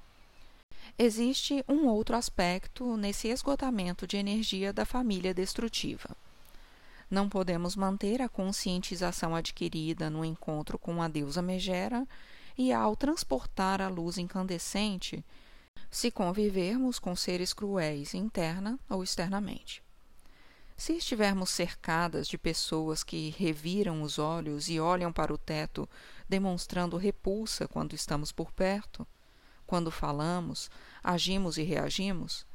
Existe 0.99 1.65
um 1.69 1.87
outro 1.87 2.17
aspecto 2.17 2.97
nesse 2.97 3.29
esgotamento 3.29 4.07
de 4.07 4.17
energia 4.17 4.73
da 4.73 4.85
família 4.85 5.35
destrutiva. 5.35 6.17
Não 7.11 7.29
podemos 7.29 7.77
manter 7.77 8.21
a 8.21 8.29
conscientização 8.29 9.35
adquirida 9.35 10.11
no 10.11 10.25
encontro 10.25 10.79
com 10.79 11.01
a 11.01 11.09
deusa 11.09 11.41
Megera 11.41 12.07
e 12.59 12.73
ao 12.73 12.97
transportar 12.97 13.81
a 13.81 13.89
luz 13.89 14.19
incandescente 14.19 15.25
se 15.91 16.11
convivermos 16.11 16.99
com 16.99 17.15
seres 17.17 17.53
cruéis 17.53 18.15
interna 18.15 18.79
ou 18.89 19.03
externamente. 19.03 19.83
Se 20.77 20.93
estivermos 20.93 21.49
cercadas 21.51 22.29
de 22.29 22.37
pessoas 22.37 23.03
que 23.03 23.31
reviram 23.31 24.03
os 24.03 24.19
olhos 24.19 24.69
e 24.69 24.79
olham 24.79 25.11
para 25.11 25.33
o 25.33 25.39
teto, 25.39 25.89
demonstrando 26.29 26.99
repulsa 26.99 27.67
quando 27.67 27.95
estamos 27.95 28.31
por 28.31 28.53
perto, 28.53 29.07
quando 29.67 29.91
falamos, 29.91 30.71
agimos 31.03 31.57
e 31.57 31.63
reagimos, 31.63 32.47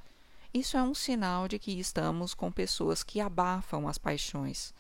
isso 0.54 0.78
é 0.78 0.84
um 0.84 0.94
sinal 0.94 1.48
de 1.48 1.58
que 1.58 1.80
estamos 1.80 2.34
com 2.34 2.52
pessoas 2.52 3.04
que 3.04 3.20
abafam 3.20 3.88
as 3.88 3.98
paixões, 3.98 4.74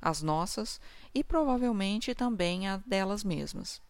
as 0.00 0.20
nossas 0.20 0.80
e 1.14 1.22
provavelmente 1.22 2.14
também 2.14 2.66
a 2.66 2.78
delas 2.78 3.22
mesmas. 3.22 3.80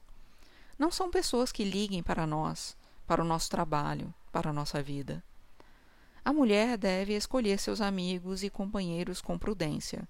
Não 0.78 0.90
são 0.90 1.10
pessoas 1.10 1.52
que 1.52 1.64
liguem 1.64 2.02
para 2.02 2.26
nós, 2.26 2.76
para 3.10 3.22
o 3.22 3.26
nosso 3.26 3.50
trabalho, 3.50 4.14
para 4.30 4.50
a 4.50 4.52
nossa 4.52 4.80
vida. 4.80 5.20
A 6.24 6.32
mulher 6.32 6.78
deve 6.78 7.12
escolher 7.16 7.58
seus 7.58 7.80
amigos 7.80 8.44
e 8.44 8.48
companheiros 8.48 9.20
com 9.20 9.36
prudência, 9.36 10.08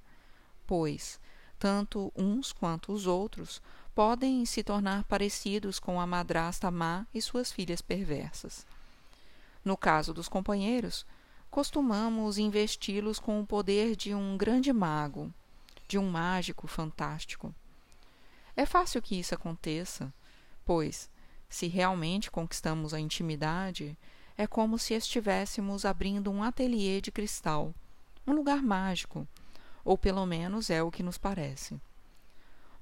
pois 0.66 1.18
tanto 1.58 2.12
uns 2.14 2.52
quanto 2.52 2.92
os 2.92 3.06
outros 3.06 3.62
podem 3.94 4.44
se 4.44 4.62
tornar 4.62 5.04
parecidos 5.04 5.80
com 5.80 5.98
a 5.98 6.06
madrasta 6.06 6.70
má 6.70 7.06
e 7.14 7.22
suas 7.22 7.50
filhas 7.50 7.80
perversas. 7.80 8.66
No 9.64 9.78
caso 9.78 10.12
dos 10.12 10.28
companheiros, 10.28 11.06
costumamos 11.50 12.36
investi-los 12.36 13.18
com 13.18 13.40
o 13.40 13.46
poder 13.46 13.96
de 13.96 14.14
um 14.14 14.36
grande 14.36 14.74
mago, 14.74 15.32
de 15.88 15.96
um 15.96 16.10
mágico 16.10 16.66
fantástico. 16.66 17.54
É 18.54 18.66
fácil 18.66 19.00
que 19.00 19.18
isso 19.18 19.34
aconteça, 19.34 20.12
pois 20.66 21.08
se 21.50 21.66
realmente 21.66 22.30
conquistamos 22.30 22.94
a 22.94 23.00
intimidade, 23.00 23.98
é 24.38 24.46
como 24.46 24.78
se 24.78 24.94
estivéssemos 24.94 25.84
abrindo 25.84 26.30
um 26.30 26.42
ateliê 26.42 27.00
de 27.00 27.10
cristal, 27.10 27.74
um 28.26 28.32
lugar 28.32 28.62
mágico, 28.62 29.28
ou 29.84 29.98
pelo 29.98 30.24
menos 30.24 30.70
é 30.70 30.82
o 30.82 30.90
que 30.90 31.02
nos 31.02 31.18
parece. 31.18 31.78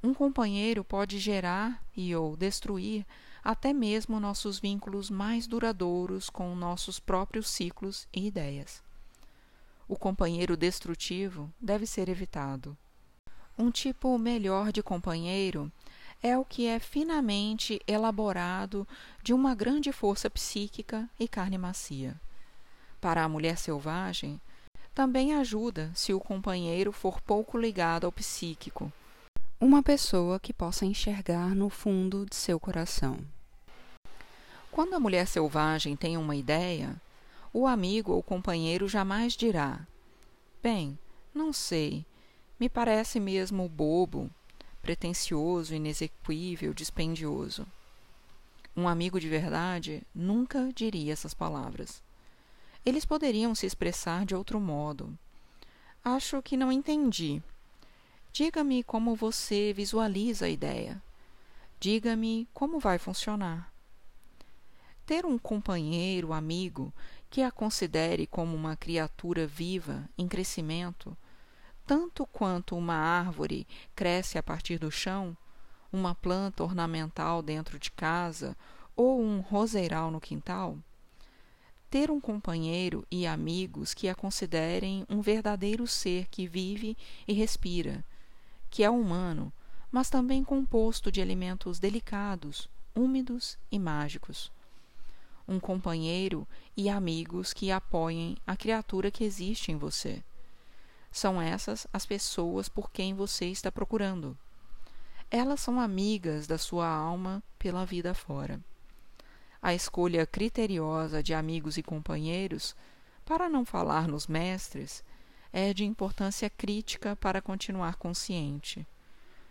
Um 0.02 0.14
companheiro 0.14 0.84
pode 0.84 1.18
gerar 1.18 1.82
e 1.96 2.14
ou 2.14 2.36
destruir 2.36 3.04
até 3.42 3.72
mesmo 3.72 4.20
nossos 4.20 4.58
vínculos 4.58 5.10
mais 5.10 5.46
duradouros 5.46 6.28
com 6.28 6.54
nossos 6.54 7.00
próprios 7.00 7.48
ciclos 7.48 8.06
e 8.12 8.26
ideias. 8.26 8.82
O 9.88 9.96
companheiro 9.96 10.56
destrutivo 10.56 11.50
deve 11.58 11.86
ser 11.86 12.08
evitado. 12.08 12.76
Um 13.58 13.70
tipo 13.70 14.16
melhor 14.18 14.70
de 14.70 14.82
companheiro 14.82 15.72
é 16.22 16.36
o 16.36 16.44
que 16.44 16.66
é 16.66 16.78
finamente 16.78 17.80
elaborado 17.86 18.86
de 19.22 19.32
uma 19.32 19.54
grande 19.54 19.92
força 19.92 20.28
psíquica 20.28 21.08
e 21.18 21.28
carne 21.28 21.56
macia. 21.56 22.20
Para 23.00 23.22
a 23.22 23.28
mulher 23.28 23.56
selvagem, 23.56 24.40
também 24.94 25.34
ajuda 25.34 25.92
se 25.94 26.12
o 26.12 26.18
companheiro 26.18 26.90
for 26.90 27.20
pouco 27.20 27.56
ligado 27.56 28.04
ao 28.04 28.12
psíquico, 28.12 28.92
uma 29.60 29.82
pessoa 29.82 30.40
que 30.40 30.52
possa 30.52 30.84
enxergar 30.84 31.54
no 31.54 31.68
fundo 31.68 32.26
de 32.26 32.34
seu 32.34 32.58
coração. 32.58 33.18
Quando 34.70 34.94
a 34.94 35.00
mulher 35.00 35.26
selvagem 35.26 35.96
tem 35.96 36.16
uma 36.16 36.36
ideia, 36.36 37.00
o 37.52 37.66
amigo 37.66 38.12
ou 38.12 38.22
companheiro 38.22 38.88
jamais 38.88 39.34
dirá: 39.34 39.86
Bem, 40.62 40.98
não 41.32 41.52
sei, 41.52 42.04
me 42.58 42.68
parece 42.68 43.18
mesmo 43.18 43.68
bobo, 43.68 44.30
pretensioso, 44.88 45.74
inexequível, 45.74 46.72
dispendioso. 46.72 47.66
Um 48.74 48.88
amigo 48.88 49.20
de 49.20 49.28
verdade 49.28 50.02
nunca 50.14 50.72
diria 50.74 51.12
essas 51.12 51.34
palavras. 51.34 52.02
Eles 52.86 53.04
poderiam 53.04 53.54
se 53.54 53.66
expressar 53.66 54.24
de 54.24 54.34
outro 54.34 54.58
modo. 54.58 55.12
Acho 56.02 56.40
que 56.40 56.56
não 56.56 56.72
entendi. 56.72 57.42
Diga-me 58.32 58.82
como 58.82 59.14
você 59.14 59.74
visualiza 59.74 60.46
a 60.46 60.48
ideia. 60.48 61.02
Diga-me 61.78 62.48
como 62.54 62.78
vai 62.78 62.96
funcionar. 62.96 63.70
Ter 65.04 65.26
um 65.26 65.36
companheiro, 65.36 66.32
amigo, 66.32 66.90
que 67.28 67.42
a 67.42 67.50
considere 67.50 68.26
como 68.26 68.56
uma 68.56 68.74
criatura 68.74 69.46
viva, 69.46 70.08
em 70.16 70.26
crescimento, 70.26 71.14
tanto 71.88 72.26
quanto 72.26 72.76
uma 72.76 72.96
árvore 72.96 73.66
cresce 73.96 74.36
a 74.36 74.42
partir 74.42 74.78
do 74.78 74.90
chão, 74.90 75.34
uma 75.90 76.14
planta 76.14 76.62
ornamental 76.62 77.40
dentro 77.40 77.78
de 77.78 77.90
casa 77.90 78.54
ou 78.94 79.18
um 79.18 79.40
roseiral 79.40 80.10
no 80.10 80.20
quintal, 80.20 80.76
ter 81.88 82.10
um 82.10 82.20
companheiro 82.20 83.06
e 83.10 83.26
amigos 83.26 83.94
que 83.94 84.06
a 84.06 84.14
considerem 84.14 85.06
um 85.08 85.22
verdadeiro 85.22 85.86
ser 85.86 86.26
que 86.26 86.46
vive 86.46 86.94
e 87.26 87.32
respira, 87.32 88.04
que 88.68 88.84
é 88.84 88.90
humano, 88.90 89.50
mas 89.90 90.10
também 90.10 90.44
composto 90.44 91.10
de 91.10 91.22
elementos 91.22 91.78
delicados, 91.78 92.68
úmidos 92.94 93.56
e 93.72 93.78
mágicos. 93.78 94.52
Um 95.48 95.58
companheiro 95.58 96.46
e 96.76 96.90
amigos 96.90 97.54
que 97.54 97.70
apoiem 97.70 98.36
a 98.46 98.54
criatura 98.58 99.10
que 99.10 99.24
existe 99.24 99.72
em 99.72 99.78
você 99.78 100.22
são 101.18 101.42
essas 101.42 101.86
as 101.92 102.06
pessoas 102.06 102.68
por 102.68 102.90
quem 102.90 103.12
você 103.12 103.46
está 103.46 103.70
procurando. 103.70 104.36
Elas 105.30 105.60
são 105.60 105.78
amigas 105.78 106.46
da 106.46 106.56
sua 106.56 106.88
alma 106.88 107.42
pela 107.58 107.84
vida 107.84 108.14
fora. 108.14 108.60
A 109.60 109.74
escolha 109.74 110.24
criteriosa 110.24 111.22
de 111.22 111.34
amigos 111.34 111.76
e 111.76 111.82
companheiros, 111.82 112.74
para 113.26 113.48
não 113.48 113.64
falar 113.64 114.08
nos 114.08 114.26
mestres, 114.26 115.04
é 115.52 115.74
de 115.74 115.84
importância 115.84 116.48
crítica 116.48 117.16
para 117.16 117.42
continuar 117.42 117.96
consciente, 117.96 118.86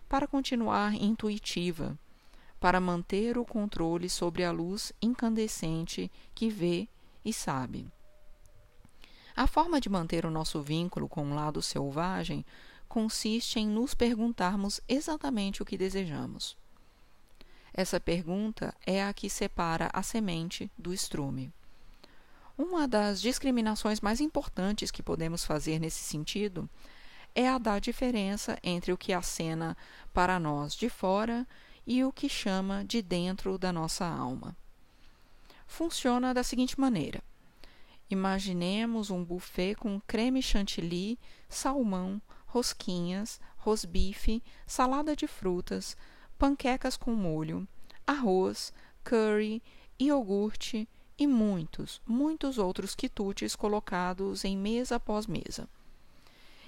para 0.08 0.26
continuar 0.26 0.96
intuitiva, 0.96 1.98
para 2.60 2.80
manter 2.80 3.38
o 3.38 3.46
controle 3.46 4.10
sobre 4.10 4.44
a 4.44 4.52
luz 4.52 4.94
incandescente 5.02 6.10
que 6.34 6.50
vê 6.50 6.88
e 7.24 7.34
sabe. 7.34 7.88
A 9.38 9.46
forma 9.46 9.80
de 9.80 9.88
manter 9.88 10.26
o 10.26 10.32
nosso 10.32 10.64
vínculo 10.64 11.08
com 11.08 11.32
o 11.32 11.36
lado 11.36 11.62
selvagem 11.62 12.44
consiste 12.90 13.60
em 13.60 13.68
nos 13.68 13.94
perguntarmos 13.94 14.82
exatamente 14.90 15.62
o 15.62 15.66
que 15.66 15.78
desejamos. 15.78 16.58
Essa 17.72 18.00
pergunta 18.00 18.74
é 18.84 19.04
a 19.04 19.14
que 19.14 19.30
separa 19.30 19.92
a 19.94 20.02
semente 20.02 20.72
do 20.76 20.92
estrume. 20.92 21.54
Uma 22.58 22.88
das 22.88 23.22
discriminações 23.22 24.02
mais 24.02 24.20
importantes 24.20 24.90
que 24.90 25.04
podemos 25.04 25.46
fazer 25.46 25.78
nesse 25.78 26.04
sentido 26.04 26.68
é 27.36 27.48
a 27.48 27.60
da 27.60 27.78
diferença 27.78 28.58
entre 28.64 28.92
o 28.92 28.98
que 28.98 29.14
acena 29.14 29.78
para 30.12 30.40
nós 30.40 30.74
de 30.74 30.90
fora 30.90 31.48
e 31.86 32.04
o 32.04 32.12
que 32.12 32.28
chama 32.28 32.84
de 32.84 33.04
dentro 33.04 33.56
da 33.60 33.72
nossa 33.72 34.08
alma. 34.08 34.58
Funciona 35.68 36.34
da 36.34 36.42
seguinte 36.42 36.80
maneira: 36.80 37.22
imaginemos 38.10 39.10
um 39.10 39.24
buffet 39.24 39.76
com 39.76 40.00
creme 40.02 40.42
chantilly, 40.42 41.20
salmão, 41.50 42.22
rosquinhas, 42.46 43.40
rosbife, 43.58 44.42
salada 44.66 45.16
de 45.16 45.28
frutas, 45.28 45.96
panquecas 46.38 46.96
com 46.96 47.14
molho, 47.14 47.68
arroz, 48.06 48.74
curry, 49.04 49.62
iogurte 50.00 50.88
e 51.18 51.26
muitos, 51.26 52.02
muitos 52.06 52.58
outros 52.58 52.96
quitutes 52.96 53.56
colocados 53.56 54.46
em 54.46 54.56
mesa 54.56 54.96
após 54.96 55.26
mesa. 55.26 55.68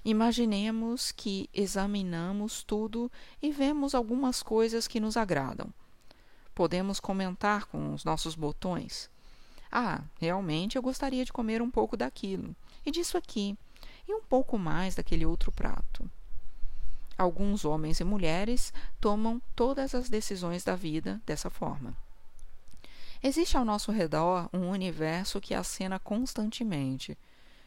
Imaginemos 0.03 1.11
que 1.11 1.49
examinamos 1.53 2.63
tudo 2.63 3.11
e 3.41 3.51
vemos 3.51 3.93
algumas 3.93 4.41
coisas 4.41 4.87
que 4.87 4.99
nos 4.99 5.17
agradam. 5.17 5.73
Podemos 6.55 6.99
comentar 6.99 7.65
com 7.65 7.93
os 7.93 8.03
nossos 8.03 8.35
botões. 8.35 9.09
Ah, 9.71 10.01
realmente 10.19 10.77
eu 10.77 10.81
gostaria 10.81 11.23
de 11.23 11.33
comer 11.33 11.61
um 11.61 11.69
pouco 11.69 11.95
daquilo, 11.95 12.55
e 12.85 12.91
disso 12.91 13.17
aqui, 13.17 13.57
e 14.07 14.13
um 14.13 14.21
pouco 14.21 14.57
mais 14.57 14.95
daquele 14.95 15.25
outro 15.25 15.51
prato. 15.51 16.09
Alguns 17.17 17.65
homens 17.65 17.99
e 17.99 18.03
mulheres 18.03 18.73
tomam 18.99 19.41
todas 19.55 19.93
as 19.93 20.09
decisões 20.09 20.63
da 20.63 20.75
vida 20.75 21.21
dessa 21.25 21.49
forma. 21.49 21.95
Existe 23.21 23.57
ao 23.57 23.65
nosso 23.65 23.91
redor 23.91 24.49
um 24.53 24.69
universo 24.69 25.41
que 25.41 25.53
acena 25.53 25.99
constantemente, 25.99 27.17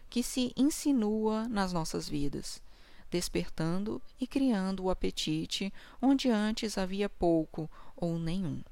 que 0.08 0.22
se 0.22 0.52
insinua 0.56 1.46
nas 1.48 1.72
nossas 1.72 2.08
vidas, 2.08 2.62
despertando 3.10 4.00
e 4.18 4.26
criando 4.26 4.84
o 4.84 4.90
apetite 4.90 5.72
onde 6.00 6.30
antes 6.30 6.78
havia 6.78 7.08
pouco 7.08 7.70
ou 7.94 8.18
nenhum. 8.18 8.62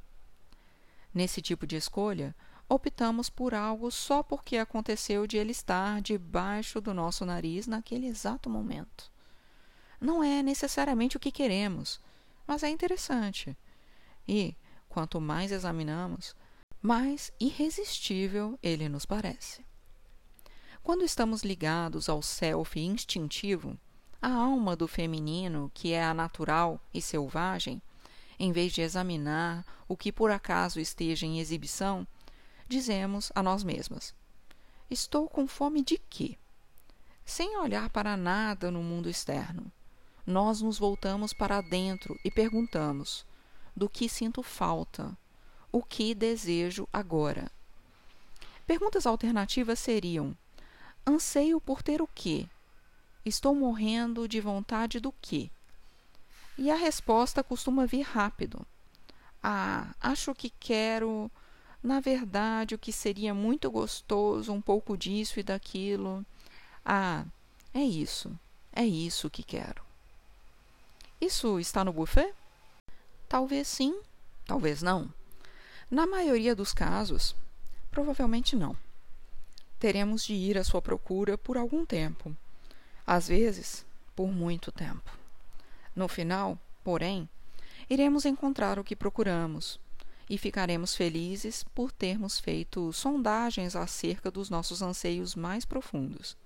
Nesse 1.13 1.43
tipo 1.43 1.67
de 1.67 1.77
escolha, 1.77 2.35
optamos 2.71 3.29
por 3.29 3.53
algo 3.53 3.91
só 3.91 4.23
porque 4.23 4.57
aconteceu 4.57 5.27
de 5.27 5.37
ele 5.37 5.51
estar 5.51 6.01
debaixo 6.01 6.81
do 6.81 6.95
nosso 6.95 7.27
nariz 7.27 7.67
naquele 7.67 8.07
exato 8.07 8.49
momento. 8.49 9.11
Não 10.01 10.23
é 10.23 10.41
necessariamente 10.41 11.17
o 11.17 11.21
que 11.21 11.33
queremos, 11.33 12.01
mas 12.47 12.63
é 12.63 12.69
interessante. 12.69 13.59
E, 14.27 14.57
quanto 14.89 15.21
mais 15.21 15.51
examinamos, 15.51 16.37
mais 16.81 17.33
irresistível 17.41 18.57
ele 18.63 18.89
nos 18.89 19.05
parece. 19.05 19.67
Quando 20.81 21.05
estamos 21.05 21.43
ligados 21.43 22.09
ao 22.09 22.23
self 22.23 22.79
instintivo, 22.79 23.77
a 24.23 24.33
alma 24.33 24.77
do 24.77 24.87
feminino, 24.87 25.73
que 25.75 25.93
é 25.93 26.05
a 26.05 26.15
natural 26.15 26.81
e 26.95 27.03
selvagem, 27.03 27.83
em 28.39 28.53
vez 28.53 28.73
de 28.73 28.81
examinar 28.81 29.67
o 29.89 29.97
que 29.97 30.13
por 30.13 30.31
acaso 30.31 30.79
esteja 30.81 31.27
em 31.27 31.41
exibição, 31.41 32.07
dizemos 32.71 33.31
a 33.35 33.43
nós 33.43 33.63
mesmas: 33.63 34.15
Estou 34.89 35.29
com 35.29 35.47
fome 35.47 35.83
de 35.83 35.99
quê? 35.99 36.39
Sem 37.25 37.59
olhar 37.59 37.91
para 37.91 38.17
nada 38.17 38.71
no 38.71 38.83
mundo 38.83 39.11
externo, 39.11 39.71
nós 40.27 40.63
nos 40.63 40.79
voltamos 40.79 41.33
para 41.35 41.61
dentro 41.61 42.19
e 42.25 42.31
perguntamos: 42.31 43.27
Do 43.77 43.89
que 43.89 44.09
sinto 44.09 44.43
falta? 44.43 45.15
o 45.73 45.83
que 45.83 46.15
desejo 46.15 46.89
agora. 46.93 47.51
Perguntas 48.67 49.07
alternativas 49.07 49.79
seriam: 49.79 50.37
anseio 51.07 51.61
por 51.61 51.83
ter 51.83 52.03
o 52.03 52.09
quê? 52.09 52.49
Estou 53.25 53.55
morrendo 53.55 54.27
de 54.27 54.41
vontade 54.41 54.99
do 54.99 55.13
quê? 55.21 55.51
E 56.57 56.71
a 56.71 56.75
resposta 56.75 57.43
costuma 57.43 57.87
vir 57.87 58.03
rápido. 58.03 58.67
Ah, 59.43 59.95
acho 60.01 60.35
que 60.35 60.51
quero. 60.51 61.31
Na 61.83 61.99
verdade, 61.99 62.75
o 62.75 62.79
que 62.79 62.93
seria 62.93 63.33
muito 63.33 63.71
gostoso, 63.71 64.53
um 64.53 64.61
pouco 64.61 64.97
disso 64.97 65.41
e 65.41 65.43
daquilo. 65.43 66.25
Ah, 66.85 67.25
é 67.73 67.81
isso. 67.83 68.39
É 68.73 68.85
isso 68.85 69.31
que 69.31 69.43
quero. 69.43 69.83
Isso 71.21 71.59
está 71.59 71.85
no 71.85 71.93
buffet? 71.93 72.33
Talvez 73.29 73.67
sim, 73.69 73.99
talvez 74.47 74.83
não. 74.83 75.13
Na 75.91 76.07
maioria 76.07 76.55
dos 76.55 76.73
casos, 76.73 77.35
provavelmente 77.91 78.55
não. 78.55 78.77
Teremos 79.79 80.25
de 80.25 80.35
ir 80.35 80.59
à 80.59 80.65
sua 80.65 80.83
procura 80.83 81.39
por 81.39 81.57
algum 81.57 81.85
tempo, 81.87 82.37
às 83.07 83.29
vezes 83.29 83.85
por 84.15 84.29
muito 84.29 84.71
tempo. 84.71 85.11
No 85.97 86.07
final, 86.07 86.59
porém, 86.85 87.29
iremos 87.89 88.25
encontrar 88.25 88.79
o 88.79 88.85
que 88.85 88.95
procuramos 88.95 89.81
e 90.31 90.39
ficaremos 90.39 90.95
felizes 90.95 91.65
por 91.75 91.91
termos 91.91 92.39
feito 92.39 92.93
sondagens 92.93 93.75
acerca 93.75 94.31
dos 94.31 94.49
nossos 94.49 94.81
anseios 94.81 95.35
mais 95.35 95.65
profundos. 95.65 96.37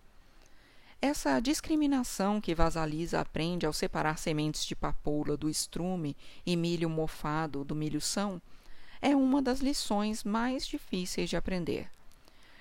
Essa 1.02 1.38
discriminação 1.38 2.40
que 2.40 2.54
Vasalisa 2.54 3.20
aprende 3.20 3.66
ao 3.66 3.74
separar 3.74 4.18
sementes 4.18 4.64
de 4.64 4.74
papoula 4.74 5.36
do 5.36 5.50
estrume 5.50 6.16
e 6.46 6.56
milho 6.56 6.88
mofado 6.88 7.62
do 7.62 7.76
milho 7.76 8.00
são 8.00 8.40
é 9.02 9.14
uma 9.14 9.42
das 9.42 9.60
lições 9.60 10.24
mais 10.24 10.66
difíceis 10.66 11.28
de 11.28 11.36
aprender, 11.36 11.90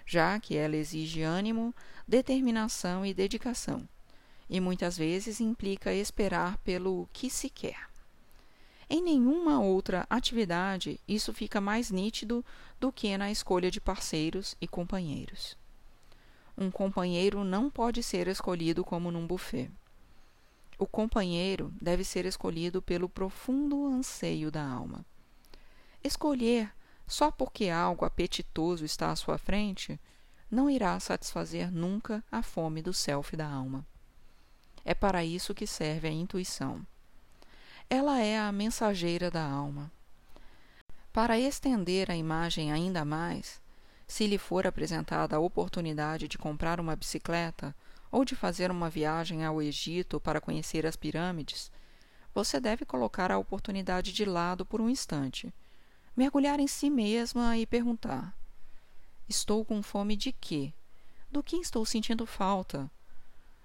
já 0.06 0.38
que 0.42 0.58
ela 0.58 0.76
exige 0.76 1.22
ânimo, 1.22 1.74
determinação 2.06 3.06
e 3.06 3.14
dedicação, 3.14 3.88
e 4.50 4.60
muitas 4.60 4.98
vezes 4.98 5.40
implica 5.40 5.94
esperar 5.94 6.58
pelo 6.58 7.08
que 7.14 7.30
se 7.30 7.50
quer. 7.50 7.93
Em 8.94 9.02
nenhuma 9.02 9.60
outra 9.60 10.06
atividade 10.08 11.00
isso 11.08 11.34
fica 11.34 11.60
mais 11.60 11.90
nítido 11.90 12.46
do 12.80 12.92
que 12.92 13.18
na 13.18 13.32
escolha 13.32 13.72
de 13.72 13.82
parceiros 13.82 14.56
e 14.62 14.68
companheiros. 14.68 15.58
Um 16.56 16.70
companheiro 16.70 17.44
não 17.44 17.72
pode 17.72 18.04
ser 18.04 18.28
escolhido 18.28 18.86
como 18.86 19.10
num 19.10 19.26
buffet. 19.26 19.72
O 20.78 20.86
companheiro 20.86 21.74
deve 21.82 22.04
ser 22.04 22.28
escolhido 22.28 22.84
pelo 22.84 23.10
profundo 23.10 23.88
anseio 23.88 24.52
da 24.52 24.64
alma. 24.64 25.04
Escolher 26.04 26.72
só 27.08 27.32
porque 27.32 27.70
algo 27.70 28.06
apetitoso 28.06 28.86
está 28.86 29.10
à 29.10 29.16
sua 29.16 29.40
frente 29.40 30.00
não 30.52 30.70
irá 30.70 31.00
satisfazer 31.00 31.72
nunca 31.72 32.24
a 32.32 32.44
fome 32.44 32.80
do 32.80 32.94
self 32.94 33.36
da 33.36 33.50
alma. 33.50 33.84
É 34.86 34.94
para 34.94 35.26
isso 35.26 35.56
que 35.56 35.66
serve 35.66 36.08
a 36.08 36.12
intuição. 36.12 36.86
Ela 37.90 38.20
é 38.22 38.38
a 38.38 38.52
mensageira 38.52 39.30
da 39.30 39.44
alma. 39.44 39.92
Para 41.12 41.40
estender 41.40 42.10
a 42.10 42.16
imagem 42.16 42.72
ainda 42.72 43.06
mais, 43.06 43.62
se 44.08 44.26
lhe 44.26 44.38
for 44.38 44.66
apresentada 44.66 45.36
a 45.36 45.40
oportunidade 45.40 46.28
de 46.28 46.38
comprar 46.38 46.80
uma 46.80 46.96
bicicleta 46.96 47.76
ou 48.12 48.26
de 48.26 48.36
fazer 48.36 48.72
uma 48.72 48.90
viagem 48.90 49.46
ao 49.46 49.62
Egito 49.62 50.20
para 50.20 50.42
conhecer 50.42 50.86
as 50.86 50.96
pirâmides, 50.96 51.72
você 52.34 52.60
deve 52.60 52.86
colocar 52.86 53.32
a 53.32 53.38
oportunidade 53.38 54.12
de 54.12 54.26
lado 54.26 54.66
por 54.66 54.82
um 54.82 54.90
instante 54.90 55.54
mergulhar 56.16 56.60
em 56.60 56.68
si 56.68 56.90
mesma 56.90 57.58
e 57.58 57.66
perguntar: 57.66 58.36
Estou 59.28 59.66
com 59.66 59.82
fome 59.82 60.16
de 60.16 60.32
quê? 60.32 60.74
Do 61.32 61.42
que 61.42 61.58
estou 61.58 61.86
sentindo 61.86 62.26
falta? 62.26 62.90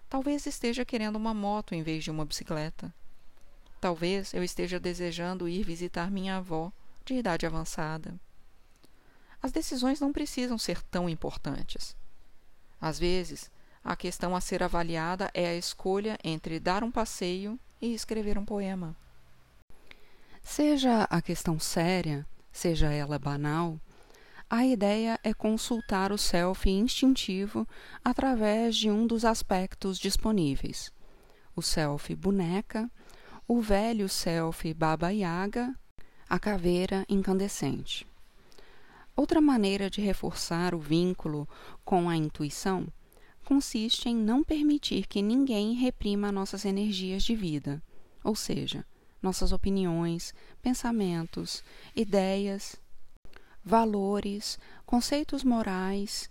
Talvez 0.08 0.46
esteja 0.46 0.84
querendo 0.84 1.16
uma 1.16 1.34
moto 1.34 1.74
em 1.74 1.82
vez 1.82 2.02
de 2.02 2.10
uma 2.10 2.24
bicicleta. 2.24 2.94
Talvez 3.80 4.34
eu 4.34 4.42
esteja 4.42 4.80
desejando 4.80 5.48
ir 5.48 5.62
visitar 5.62 6.10
minha 6.10 6.36
avó, 6.36 6.72
de 7.04 7.14
idade 7.14 7.46
avançada. 7.46 8.18
As 9.40 9.52
decisões 9.52 10.00
não 10.00 10.12
precisam 10.12 10.58
ser 10.58 10.82
tão 10.82 11.08
importantes. 11.08 11.96
Às 12.80 12.98
vezes, 12.98 13.50
a 13.84 13.94
questão 13.94 14.34
a 14.34 14.40
ser 14.40 14.62
avaliada 14.62 15.30
é 15.32 15.48
a 15.48 15.54
escolha 15.54 16.18
entre 16.24 16.58
dar 16.58 16.82
um 16.82 16.90
passeio 16.90 17.58
e 17.80 17.94
escrever 17.94 18.36
um 18.36 18.44
poema. 18.44 18.96
Seja 20.42 21.04
a 21.04 21.22
questão 21.22 21.58
séria, 21.58 22.26
seja 22.52 22.92
ela 22.92 23.18
banal, 23.18 23.78
a 24.50 24.64
ideia 24.64 25.20
é 25.22 25.34
consultar 25.34 26.10
o 26.10 26.16
self 26.16 26.68
instintivo 26.70 27.68
através 28.02 28.76
de 28.76 28.90
um 28.90 29.06
dos 29.06 29.24
aspectos 29.24 29.98
disponíveis: 29.98 30.90
o 31.54 31.60
self 31.60 32.14
boneca, 32.14 32.90
o 33.50 33.62
velho 33.62 34.10
self 34.10 34.74
baba 34.74 35.08
yaga, 35.08 35.74
a 36.28 36.38
caveira 36.38 37.06
incandescente. 37.08 38.06
Outra 39.16 39.40
maneira 39.40 39.88
de 39.88 40.02
reforçar 40.02 40.74
o 40.74 40.78
vínculo 40.78 41.48
com 41.82 42.10
a 42.10 42.16
intuição 42.16 42.86
consiste 43.46 44.10
em 44.10 44.14
não 44.14 44.44
permitir 44.44 45.06
que 45.06 45.22
ninguém 45.22 45.72
reprima 45.72 46.30
nossas 46.30 46.66
energias 46.66 47.22
de 47.22 47.34
vida, 47.34 47.82
ou 48.22 48.36
seja, 48.36 48.84
nossas 49.22 49.50
opiniões, 49.50 50.34
pensamentos, 50.60 51.64
ideias, 51.96 52.76
valores, 53.64 54.58
conceitos 54.84 55.42
morais, 55.42 56.28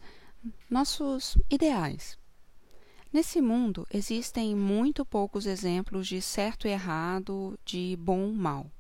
nossos 0.70 1.36
ideais. 1.50 2.16
Nesse 3.12 3.42
mundo 3.42 3.88
existem 3.92 4.54
muito 4.54 5.06
poucos 5.06 5.46
exemplos 5.46 6.08
de 6.08 6.22
certo 6.22 6.68
e 6.68 6.72
errado, 6.72 7.58
de 7.64 7.98
bom 8.00 8.30
e 8.30 8.34
mal. 8.34 8.72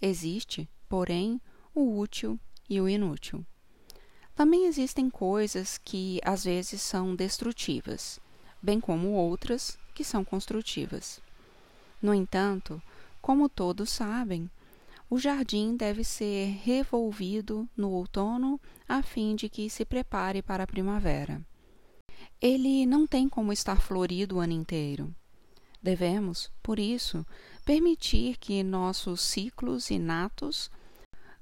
Existe, 0.00 0.68
porém, 0.88 1.40
o 1.74 1.98
útil 1.98 2.38
e 2.68 2.80
o 2.80 2.88
inútil. 2.88 3.44
Também 4.34 4.66
existem 4.66 5.08
coisas 5.08 5.78
que 5.78 6.20
às 6.24 6.44
vezes 6.44 6.82
são 6.82 7.14
destrutivas, 7.14 8.20
bem 8.60 8.78
como 8.78 9.12
outras 9.12 9.78
que 9.94 10.04
são 10.04 10.24
construtivas. 10.24 11.20
No 12.00 12.12
entanto, 12.12 12.82
como 13.20 13.48
todos 13.48 13.90
sabem, 13.90 14.50
o 15.08 15.18
jardim 15.18 15.76
deve 15.76 16.04
ser 16.04 16.46
revolvido 16.62 17.68
no 17.76 17.90
outono 17.90 18.60
a 18.88 19.02
fim 19.02 19.34
de 19.36 19.48
que 19.48 19.70
se 19.70 19.84
prepare 19.84 20.42
para 20.42 20.64
a 20.64 20.66
primavera. 20.66 21.40
Ele 22.42 22.84
não 22.84 23.06
tem 23.06 23.28
como 23.28 23.52
estar 23.52 23.80
florido 23.80 24.36
o 24.36 24.40
ano 24.40 24.52
inteiro. 24.52 25.14
Devemos, 25.80 26.50
por 26.60 26.76
isso, 26.76 27.24
permitir 27.64 28.36
que 28.36 28.64
nossos 28.64 29.20
ciclos 29.20 29.92
inatos 29.92 30.68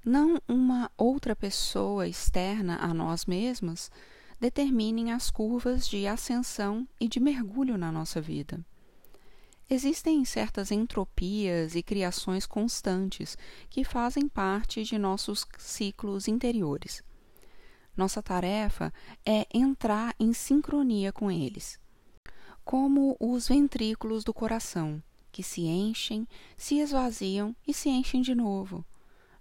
não 0.05 0.41
uma 0.47 0.91
outra 0.99 1.35
pessoa 1.35 2.07
externa 2.07 2.77
a 2.77 2.93
nós 2.93 3.25
mesmas, 3.25 3.91
determinem 4.39 5.11
as 5.11 5.31
curvas 5.31 5.89
de 5.89 6.07
ascensão 6.07 6.87
e 7.01 7.09
de 7.09 7.19
mergulho 7.19 7.79
na 7.79 7.91
nossa 7.91 8.21
vida. 8.21 8.63
Existem 9.71 10.23
certas 10.27 10.71
entropias 10.71 11.75
e 11.75 11.83
criações 11.83 12.45
constantes 12.45 13.39
que 13.71 13.85
fazem 13.85 14.29
parte 14.29 14.85
de 14.85 14.99
nossos 14.99 15.47
ciclos 15.57 16.29
interiores. 16.29 17.03
Nossa 18.01 18.23
tarefa 18.23 18.93
é 19.25 19.47
entrar 19.53 20.15
em 20.19 20.33
sincronia 20.33 21.13
com 21.13 21.31
eles, 21.31 21.79
como 22.65 23.17
os 23.21 23.47
ventrículos 23.47 24.25
do 24.25 24.35
coração, 24.35 25.03
que 25.31 25.43
se 25.43 25.61
enchem, 25.63 26.27
se 26.57 26.81
esvaziam 26.81 27.55
e 27.69 27.73
se 27.73 27.89
enchem 27.89 28.23
de 28.23 28.35
novo 28.35 28.85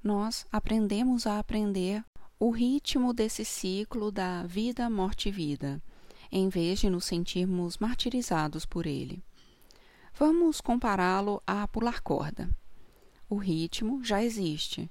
nós 0.04 0.48
aprendemos 0.52 1.28
a 1.28 1.40
aprender 1.40 2.04
o 2.40 2.52
ritmo 2.52 3.14
desse 3.14 3.44
ciclo 3.44 4.12
da 4.12 4.44
vida, 4.44 4.90
morte 4.90 5.28
e 5.28 5.32
vida, 5.32 5.82
em 6.32 6.48
vez 6.48 6.80
de 6.80 6.90
nos 6.90 7.06
sentirmos 7.06 7.78
martirizados 7.78 8.66
por 8.66 8.86
ele. 8.86 9.22
Vamos 10.14 10.62
compará-lo 10.62 11.42
a 11.46 11.68
pular 11.68 12.00
corda. 12.02 12.50
O 13.30 13.36
ritmo 13.36 14.04
já 14.04 14.24
existe. 14.24 14.90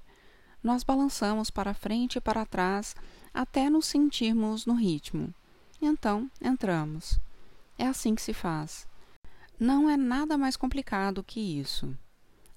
Nós 0.61 0.83
balançamos 0.83 1.49
para 1.49 1.73
frente 1.73 2.17
e 2.17 2.21
para 2.21 2.45
trás 2.45 2.95
até 3.33 3.69
nos 3.69 3.85
sentirmos 3.85 4.65
no 4.65 4.73
ritmo. 4.73 5.33
Então, 5.81 6.29
entramos. 6.41 7.19
É 7.77 7.87
assim 7.87 8.13
que 8.15 8.21
se 8.21 8.33
faz. 8.33 8.87
Não 9.59 9.89
é 9.89 9.95
nada 9.95 10.37
mais 10.37 10.55
complicado 10.55 11.23
que 11.23 11.39
isso. 11.39 11.95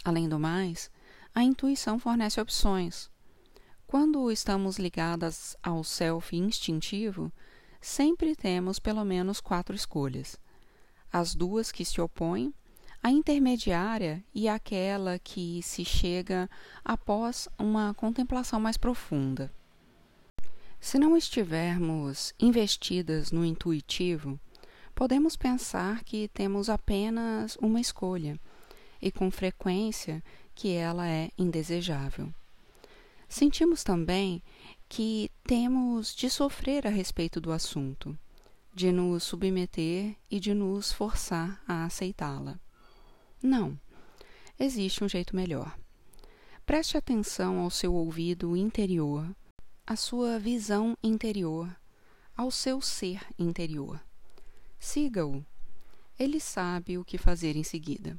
Além 0.05 0.29
do 0.29 0.39
mais, 0.39 0.91
a 1.35 1.43
intuição 1.43 1.99
fornece 1.99 2.41
opções. 2.41 3.11
Quando 3.87 4.31
estamos 4.31 4.79
ligadas 4.79 5.57
ao 5.63 5.85
self 5.85 6.37
instintivo, 6.37 7.31
sempre 7.81 8.35
temos 8.35 8.79
pelo 8.79 9.05
menos 9.05 9.41
quatro 9.41 9.77
escolhas: 9.77 10.37
as 11.13 11.35
duas 11.35 11.71
que 11.71 11.85
se 11.85 12.01
opõem, 12.01 12.55
a 13.03 13.11
intermediária 13.11 14.25
e 14.35 14.49
aquela 14.49 15.19
que 15.19 15.63
se 15.63 15.85
chega 15.85 16.49
após 16.85 17.49
uma 17.59 17.93
contemplação 17.95 18.61
mais 18.61 18.77
profunda. 18.77 19.53
Se 20.83 20.99
não 20.99 21.17
estivermos 21.17 22.35
investidas 22.41 23.31
no 23.31 23.45
intuitivo, 23.45 24.39
podemos 24.97 25.37
pensar 25.37 26.03
que 26.03 26.27
temos 26.35 26.69
apenas 26.69 27.57
uma 27.63 27.81
escolha 27.81 28.37
e, 29.01 29.13
com 29.13 29.31
frequência, 29.31 30.21
que 30.57 30.73
ela 30.73 31.07
é 31.07 31.31
indesejável. 31.39 32.35
Sentimos 33.29 33.85
também 33.85 34.43
que 34.89 35.31
temos 35.45 36.17
de 36.17 36.29
sofrer 36.29 36.85
a 36.85 36.91
respeito 36.91 37.41
do 37.41 37.53
assunto, 37.53 38.19
de 38.75 38.91
nos 38.91 39.23
submeter 39.23 40.17
e 40.29 40.41
de 40.41 40.53
nos 40.53 40.93
forçar 40.93 41.63
a 41.67 41.85
aceitá-la. 41.85 42.59
Não, 43.41 43.79
existe 44.59 45.05
um 45.05 45.09
jeito 45.09 45.37
melhor. 45.37 45.79
Preste 46.67 46.97
atenção 46.97 47.61
ao 47.61 47.71
seu 47.71 47.95
ouvido 47.95 48.57
interior, 48.57 49.33
à 49.87 49.97
sua 49.97 50.39
visão 50.39 50.97
interior, 51.03 51.75
ao 52.37 52.51
seu 52.51 52.81
ser 52.81 53.21
interior. 53.39 54.01
Siga-o. 54.79 55.45
Ele 56.19 56.39
sabe 56.39 56.99
o 56.99 57.05
que 57.05 57.19
fazer 57.19 57.57
em 57.57 57.65
seguida. 57.65 58.19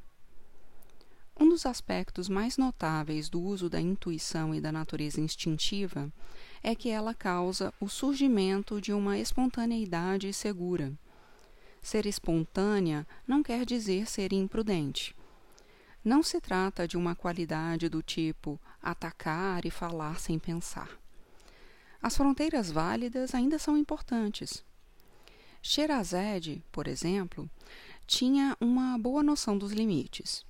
Um 1.39 1.49
dos 1.49 1.65
aspectos 1.65 2.29
mais 2.29 2.57
notáveis 2.57 3.29
do 3.29 3.41
uso 3.41 3.69
da 3.69 3.81
intuição 3.81 4.53
e 4.53 4.61
da 4.61 4.71
natureza 4.71 5.19
instintiva 5.19 6.11
é 6.61 6.75
que 6.75 6.89
ela 6.89 7.13
causa 7.13 7.73
o 7.79 7.87
surgimento 7.87 8.79
de 8.79 8.93
uma 8.93 9.17
espontaneidade 9.17 10.31
segura. 10.33 10.93
Ser 11.81 12.05
espontânea 12.05 13.07
não 13.27 13.41
quer 13.41 13.65
dizer 13.65 14.07
ser 14.07 14.31
imprudente. 14.31 15.15
Não 16.03 16.21
se 16.21 16.39
trata 16.39 16.87
de 16.87 16.97
uma 16.97 17.15
qualidade 17.15 17.89
do 17.89 18.03
tipo 18.03 18.59
atacar 18.81 19.65
e 19.65 19.71
falar 19.71 20.19
sem 20.19 20.37
pensar. 20.37 21.02
As 22.03 22.17
fronteiras 22.17 22.69
válidas 22.69 23.33
ainda 23.33 23.57
são 23.57 23.77
importantes. 23.77 24.61
Sherazade, 25.61 26.61
por 26.69 26.85
exemplo, 26.85 27.49
tinha 28.05 28.57
uma 28.59 28.97
boa 28.97 29.23
noção 29.23 29.57
dos 29.57 29.71
limites. 29.71 30.45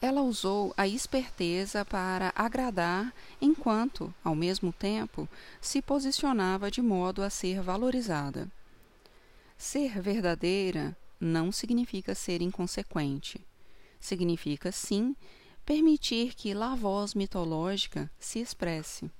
Ela 0.00 0.22
usou 0.22 0.72
a 0.76 0.86
esperteza 0.86 1.84
para 1.84 2.32
agradar, 2.36 3.12
enquanto, 3.40 4.14
ao 4.22 4.36
mesmo 4.36 4.72
tempo, 4.72 5.28
se 5.60 5.82
posicionava 5.82 6.70
de 6.70 6.80
modo 6.80 7.20
a 7.24 7.28
ser 7.28 7.60
valorizada. 7.60 8.48
Ser 9.58 10.00
verdadeira 10.00 10.96
não 11.18 11.50
significa 11.50 12.14
ser 12.14 12.40
inconsequente. 12.40 13.44
Significa, 13.98 14.70
sim, 14.70 15.16
permitir 15.66 16.34
que 16.34 16.54
lá 16.54 16.76
voz 16.76 17.12
mitológica 17.12 18.08
se 18.20 18.38
expresse. 18.38 19.10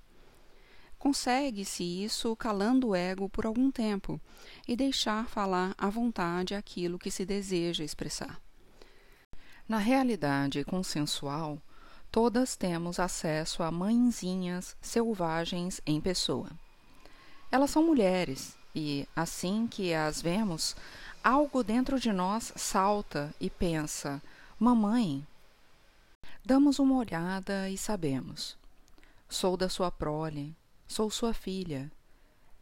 Consegue-se 1.00 1.82
isso 1.82 2.36
calando 2.36 2.88
o 2.88 2.94
ego 2.94 3.26
por 3.26 3.46
algum 3.46 3.70
tempo 3.70 4.20
e 4.68 4.76
deixar 4.76 5.26
falar 5.26 5.74
à 5.78 5.88
vontade 5.88 6.54
aquilo 6.54 6.98
que 6.98 7.10
se 7.10 7.24
deseja 7.24 7.82
expressar. 7.82 8.38
Na 9.66 9.78
realidade 9.78 10.62
consensual, 10.62 11.58
todas 12.12 12.54
temos 12.54 13.00
acesso 13.00 13.62
a 13.62 13.70
mãezinhas 13.70 14.76
selvagens 14.78 15.80
em 15.86 16.02
pessoa. 16.02 16.50
Elas 17.50 17.70
são 17.70 17.82
mulheres 17.82 18.54
e, 18.74 19.08
assim 19.16 19.66
que 19.66 19.94
as 19.94 20.20
vemos, 20.20 20.76
algo 21.24 21.64
dentro 21.64 21.98
de 21.98 22.12
nós 22.12 22.52
salta 22.56 23.34
e 23.40 23.48
pensa: 23.48 24.22
Mamãe. 24.58 25.26
Damos 26.44 26.78
uma 26.78 26.96
olhada 26.96 27.70
e 27.70 27.78
sabemos. 27.78 28.54
Sou 29.30 29.56
da 29.56 29.68
sua 29.70 29.90
prole, 29.90 30.54
sou 30.90 31.09
sua 31.09 31.33
filha. 31.33 31.88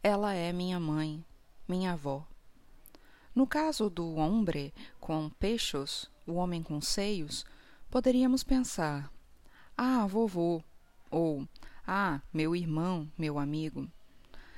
Ela 0.03 0.35
é 0.35 0.53
minha 0.53 0.79
mãe, 0.79 1.25
minha 1.67 1.93
avó. 1.93 2.27
No 3.33 3.47
caso 3.47 3.89
do 3.89 4.17
hombre 4.17 4.71
com 4.99 5.31
peixos, 5.31 6.11
o 6.27 6.33
homem 6.33 6.61
com 6.61 6.79
seios, 6.79 7.43
poderíamos 7.89 8.43
pensar: 8.43 9.11
Ah, 9.75 10.05
vovô, 10.05 10.63
ou 11.09 11.47
Ah, 11.87 12.21
meu 12.31 12.55
irmão, 12.55 13.11
meu 13.17 13.39
amigo. 13.39 13.89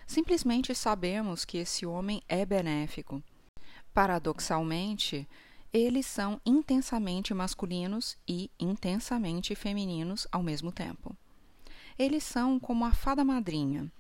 Simplesmente 0.06 0.76
sabemos 0.76 1.46
que 1.46 1.60
esse 1.60 1.86
homem 1.86 2.22
é 2.28 2.46
benéfico. 2.46 3.24
Paradoxalmente, 3.94 5.26
eles 5.72 6.06
são 6.06 6.42
intensamente 6.46 7.34
masculinos 7.34 8.18
e 8.28 8.52
intensamente 8.60 9.56
femininos 9.56 10.28
ao 10.30 10.44
mesmo 10.44 10.74
tempo. 10.74 11.16
Eles 11.98 12.24
são 12.24 12.60
como 12.60 12.86
a 12.86 12.92
fada 12.92 13.24
madrinha, 13.24 13.92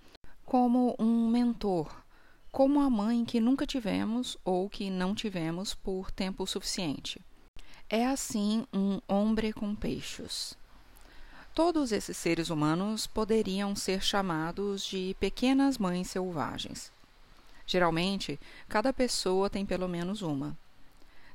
como 0.46 0.96
um 1.00 1.30
mentor, 1.30 1.90
como 2.52 2.82
a 2.82 2.90
mãe 2.90 3.24
que 3.24 3.40
nunca 3.40 3.66
tivemos 3.66 4.38
ou 4.44 4.70
que 4.70 4.90
não 4.90 5.16
tivemos 5.16 5.74
por 5.74 6.12
tempo 6.12 6.46
suficiente. 6.46 7.22
É 7.90 8.06
assim 8.06 8.66
um 8.74 9.00
homem 9.08 9.52
com 9.52 9.76
peixes. 9.76 10.58
Todos 11.54 11.92
esses 11.92 12.16
seres 12.16 12.50
humanos 12.50 13.06
poderiam 13.06 13.76
ser 13.76 14.02
chamados 14.02 14.86
de 14.86 15.16
pequenas 15.20 15.78
mães 15.78 16.10
selvagens. 16.10 16.92
Geralmente, 17.68 18.40
cada 18.70 18.94
pessoa 18.94 19.50
tem 19.50 19.66
pelo 19.66 19.88
menos 19.88 20.22
uma. 20.22 20.58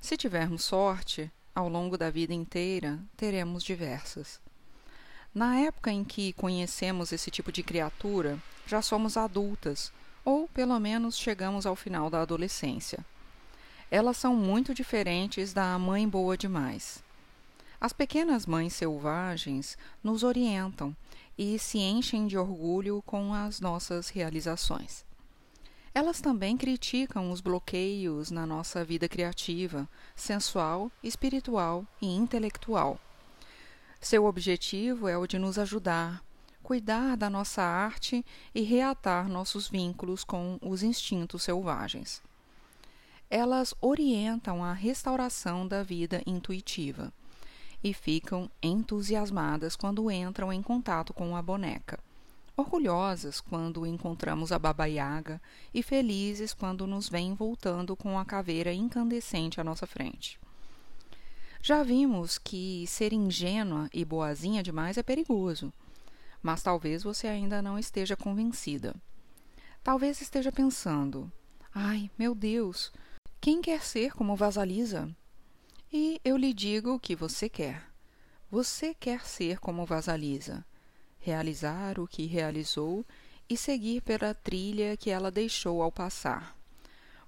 Se 0.01 0.17
tivermos 0.17 0.65
sorte, 0.65 1.31
ao 1.55 1.69
longo 1.69 1.99
da 1.99 2.11
vida 2.11 2.33
inteira, 2.33 2.99
teremos 3.17 3.63
diversas. 3.63 4.41
Na 5.37 5.59
época 5.59 5.93
em 5.93 6.03
que 6.03 6.33
conhecemos 6.33 7.13
esse 7.13 7.31
tipo 7.31 7.53
de 7.53 7.63
criatura, 7.63 8.39
já 8.67 8.81
somos 8.81 9.19
adultas, 9.19 9.93
ou 10.25 10.49
pelo 10.49 10.81
menos 10.81 11.15
chegamos 11.19 11.67
ao 11.67 11.77
final 11.77 12.09
da 12.09 12.23
adolescência. 12.23 13.05
Elas 13.91 14.17
são 14.17 14.35
muito 14.35 14.73
diferentes 14.73 15.53
da 15.53 15.79
mãe 15.79 16.09
boa 16.09 16.39
demais. 16.39 17.05
As 17.79 17.93
pequenas 17.93 18.47
mães 18.47 18.73
selvagens 18.73 19.77
nos 20.03 20.23
orientam 20.23 20.97
e 21.37 21.59
se 21.59 21.81
enchem 21.81 22.27
de 22.27 22.39
orgulho 22.39 23.03
com 23.05 23.35
as 23.35 23.61
nossas 23.61 24.09
realizações. 24.09 25.05
Elas 25.95 26.19
também 26.19 26.57
criticam 26.57 27.31
os 27.31 27.43
bloqueios 27.43 28.31
na 28.31 28.47
nossa 28.47 28.83
vida 28.83 29.07
criativa, 29.07 29.87
sensual, 30.15 30.91
espiritual 31.03 31.85
e 32.01 32.07
intelectual. 32.07 32.99
Seu 34.07 34.25
objetivo 34.25 35.09
é 35.09 35.19
o 35.19 35.27
de 35.27 35.37
nos 35.37 35.59
ajudar, 35.59 36.23
cuidar 36.63 37.17
da 37.17 37.29
nossa 37.29 37.61
arte 37.61 38.25
e 38.55 38.63
reatar 38.63 39.29
nossos 39.29 39.67
vínculos 39.67 40.23
com 40.23 40.61
os 40.63 40.85
instintos 40.85 41.43
selvagens. 41.43 42.23
Elas 43.29 43.75
orientam 43.81 44.63
a 44.63 44.73
restauração 44.73 45.67
da 45.67 45.83
vida 45.83 46.23
intuitiva 46.25 47.13
e 47.83 47.93
ficam 47.93 48.49
entusiasmadas 48.63 49.75
quando 49.75 50.09
entram 50.09 50.53
em 50.53 50.63
contato 50.63 51.13
com 51.13 51.35
a 51.35 51.43
boneca, 51.43 51.99
orgulhosas 52.57 53.41
quando 53.41 53.85
encontramos 53.85 54.53
a 54.53 54.59
Baba 54.61 54.87
Yaga 54.87 55.43
e 55.75 55.83
felizes 55.83 56.55
quando 56.55 56.87
nos 56.87 57.09
vêm 57.09 57.35
voltando 57.35 57.97
com 57.97 58.17
a 58.17 58.25
caveira 58.25 58.73
incandescente 58.73 59.61
à 59.61 59.65
nossa 59.65 59.85
frente. 59.85 60.39
Já 61.67 61.83
vimos 61.83 62.39
que 62.39 62.87
ser 62.87 63.13
ingênua 63.13 63.91
e 63.93 64.05
boazinha 64.05 64.63
demais 64.63 64.97
é 64.97 65.03
perigoso, 65.03 65.73
mas 66.41 66.63
talvez 66.63 67.03
você 67.03 67.27
ainda 67.27 67.61
não 67.61 67.77
esteja 67.77 68.17
convencida. 68.17 68.95
Talvez 69.83 70.21
esteja 70.21 70.53
pensando: 70.53 71.29
ai, 71.75 72.09
meu 72.17 72.37
Deus, 72.37 72.93
quem 73.41 73.61
quer 73.61 73.83
ser 73.83 74.13
como 74.13 74.37
Vasalisa? 74.37 75.11
E 75.93 76.21
eu 76.25 76.37
lhe 76.37 76.55
digo 76.55 76.95
o 76.95 77.01
que 77.01 77.17
você 77.17 77.49
quer. 77.49 77.83
Você 78.49 78.95
quer 78.95 79.27
ser 79.27 79.59
como 79.59 79.85
Vasalisa, 79.85 80.65
realizar 81.19 81.99
o 81.99 82.07
que 82.07 82.27
realizou 82.27 83.05
e 83.51 83.57
seguir 83.57 84.03
pela 84.03 84.33
trilha 84.33 84.97
que 84.97 85.11
ela 85.11 85.33
deixou 85.33 85.83
ao 85.83 85.91
passar, 85.91 86.57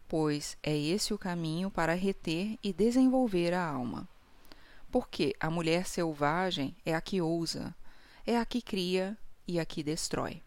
pois 0.06 0.56
é 0.62 0.78
esse 0.78 1.12
o 1.12 1.18
caminho 1.18 1.72
para 1.72 1.92
reter 1.94 2.56
e 2.62 2.72
desenvolver 2.72 3.52
a 3.52 3.66
alma. 3.66 4.08
Porque 4.90 5.34
a 5.38 5.50
mulher 5.50 5.86
selvagem 5.86 6.76
é 6.84 6.94
a 6.94 7.00
que 7.00 7.20
ousa, 7.20 7.74
é 8.26 8.38
a 8.38 8.44
que 8.44 8.62
cria 8.62 9.16
e 9.46 9.60
a 9.60 9.64
que 9.64 9.82
destrói. 9.82 10.42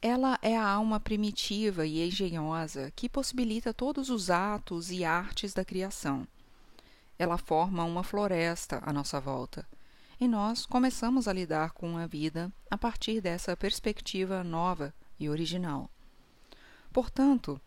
Ela 0.00 0.38
é 0.40 0.56
a 0.56 0.66
alma 0.66 0.98
primitiva 0.98 1.86
e 1.86 2.06
engenhosa 2.06 2.90
que 2.96 3.08
possibilita 3.08 3.74
todos 3.74 4.08
os 4.08 4.30
atos 4.30 4.90
e 4.90 5.04
artes 5.04 5.52
da 5.52 5.64
criação 5.64 6.26
ela 7.20 7.36
forma 7.36 7.84
uma 7.84 8.02
floresta 8.02 8.80
à 8.82 8.94
nossa 8.94 9.20
volta. 9.20 9.68
E 10.18 10.26
nós 10.26 10.64
começamos 10.64 11.28
a 11.28 11.32
lidar 11.34 11.72
com 11.72 11.98
a 11.98 12.06
vida 12.06 12.50
a 12.70 12.78
partir 12.78 13.20
dessa 13.20 13.54
perspectiva 13.54 14.42
nova 14.42 14.94
e 15.18 15.28
original. 15.28 15.90
Portanto, 16.90 17.60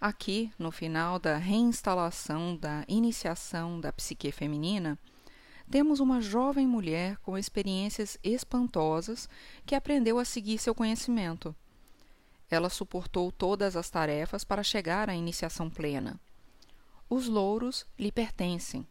aqui, 0.00 0.52
no 0.56 0.70
final 0.70 1.18
da 1.18 1.36
reinstalação 1.38 2.56
da 2.56 2.84
iniciação 2.86 3.80
da 3.80 3.92
psique 3.92 4.30
feminina, 4.30 4.96
temos 5.70 6.00
uma 6.00 6.20
jovem 6.20 6.66
mulher 6.66 7.16
com 7.18 7.38
experiências 7.38 8.18
espantosas 8.22 9.28
que 9.64 9.74
aprendeu 9.74 10.18
a 10.18 10.24
seguir 10.24 10.58
seu 10.58 10.74
conhecimento. 10.74 11.54
Ela 12.50 12.68
suportou 12.68 13.30
todas 13.30 13.76
as 13.76 13.88
tarefas 13.88 14.42
para 14.42 14.62
chegar 14.62 15.08
à 15.08 15.14
iniciação 15.14 15.70
plena. 15.70 16.20
Os 17.08 17.28
louros 17.28 17.86
lhe 17.98 18.10
pertencem, 18.10 18.86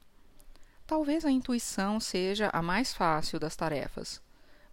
Talvez 0.89 1.23
a 1.23 1.29
intuição 1.29 1.99
seja 1.99 2.49
a 2.51 2.63
mais 2.63 2.91
fácil 2.91 3.39
das 3.39 3.55
tarefas, 3.55 4.19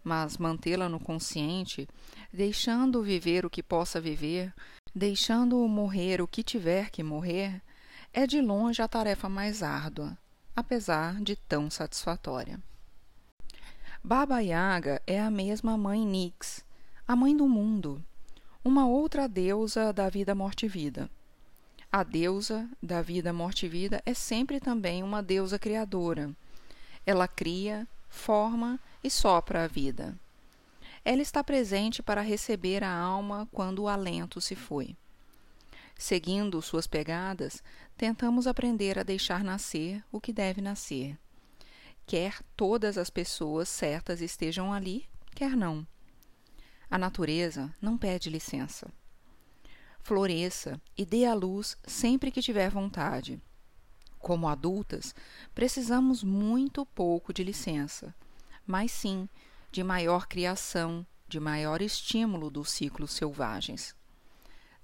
mas 0.02 0.38
mantê-la 0.38 0.88
no 0.88 0.98
consciente, 0.98 1.86
deixando 2.32 3.02
viver 3.02 3.44
o 3.44 3.50
que 3.50 3.62
possa 3.62 4.00
viver, 4.00 4.50
deixando-o 4.94 5.68
morrer 5.68 6.22
o 6.22 6.26
que 6.26 6.42
tiver 6.42 6.88
que 6.88 7.02
morrer, 7.02 7.60
é 8.14 8.26
de 8.26 8.40
longe 8.40 8.80
a 8.80 8.88
tarefa 8.88 9.28
mais 9.28 9.62
árdua, 9.62 10.16
apesar 10.56 11.20
de 11.20 11.36
tão 11.36 11.70
satisfatória. 11.70 12.58
Baba 14.02 14.40
Yaga 14.40 15.02
é 15.06 15.20
a 15.20 15.30
mesma 15.30 15.76
mãe 15.76 16.06
Nix, 16.06 16.64
a 17.06 17.14
mãe 17.14 17.36
do 17.36 17.46
mundo, 17.46 18.02
uma 18.64 18.88
outra 18.88 19.28
deusa 19.28 19.92
da 19.92 20.08
vida 20.08 20.34
morte 20.34 20.64
e 20.64 20.68
vida. 20.68 21.10
A 21.92 22.02
deusa 22.02 22.68
da 22.82 23.00
vida, 23.00 23.32
morte 23.32 23.66
e 23.66 23.68
vida 23.68 24.02
é 24.04 24.12
sempre 24.12 24.58
também 24.58 25.02
uma 25.02 25.22
deusa 25.22 25.58
criadora. 25.58 26.34
Ela 27.04 27.28
cria, 27.28 27.86
forma 28.08 28.80
e 29.04 29.10
sopra 29.10 29.64
a 29.64 29.66
vida. 29.68 30.18
Ela 31.04 31.22
está 31.22 31.44
presente 31.44 32.02
para 32.02 32.20
receber 32.20 32.82
a 32.82 32.92
alma 32.92 33.48
quando 33.52 33.84
o 33.84 33.88
alento 33.88 34.40
se 34.40 34.56
foi. 34.56 34.96
Seguindo 35.96 36.60
suas 36.60 36.86
pegadas, 36.86 37.62
tentamos 37.96 38.46
aprender 38.46 38.98
a 38.98 39.02
deixar 39.02 39.42
nascer 39.42 40.04
o 40.12 40.20
que 40.20 40.32
deve 40.32 40.60
nascer. 40.60 41.18
Quer 42.06 42.40
todas 42.56 42.96
as 42.98 43.10
pessoas 43.10 43.68
certas 43.68 44.20
estejam 44.20 44.72
ali, 44.72 45.08
quer 45.34 45.56
não. 45.56 45.86
A 46.90 46.96
natureza 46.98 47.74
não 47.80 47.98
pede 47.98 48.30
licença 48.30 48.92
floresça 50.06 50.80
e 50.96 51.04
dê 51.04 51.24
à 51.24 51.34
luz 51.34 51.76
sempre 51.84 52.30
que 52.30 52.40
tiver 52.40 52.70
vontade. 52.70 53.42
Como 54.20 54.48
adultas, 54.48 55.12
precisamos 55.52 56.22
muito 56.22 56.86
pouco 56.86 57.32
de 57.32 57.42
licença, 57.42 58.14
mas 58.64 58.92
sim 58.92 59.28
de 59.72 59.82
maior 59.82 60.28
criação, 60.28 61.04
de 61.26 61.40
maior 61.40 61.82
estímulo 61.82 62.50
dos 62.50 62.70
ciclos 62.70 63.10
selvagens. 63.10 63.96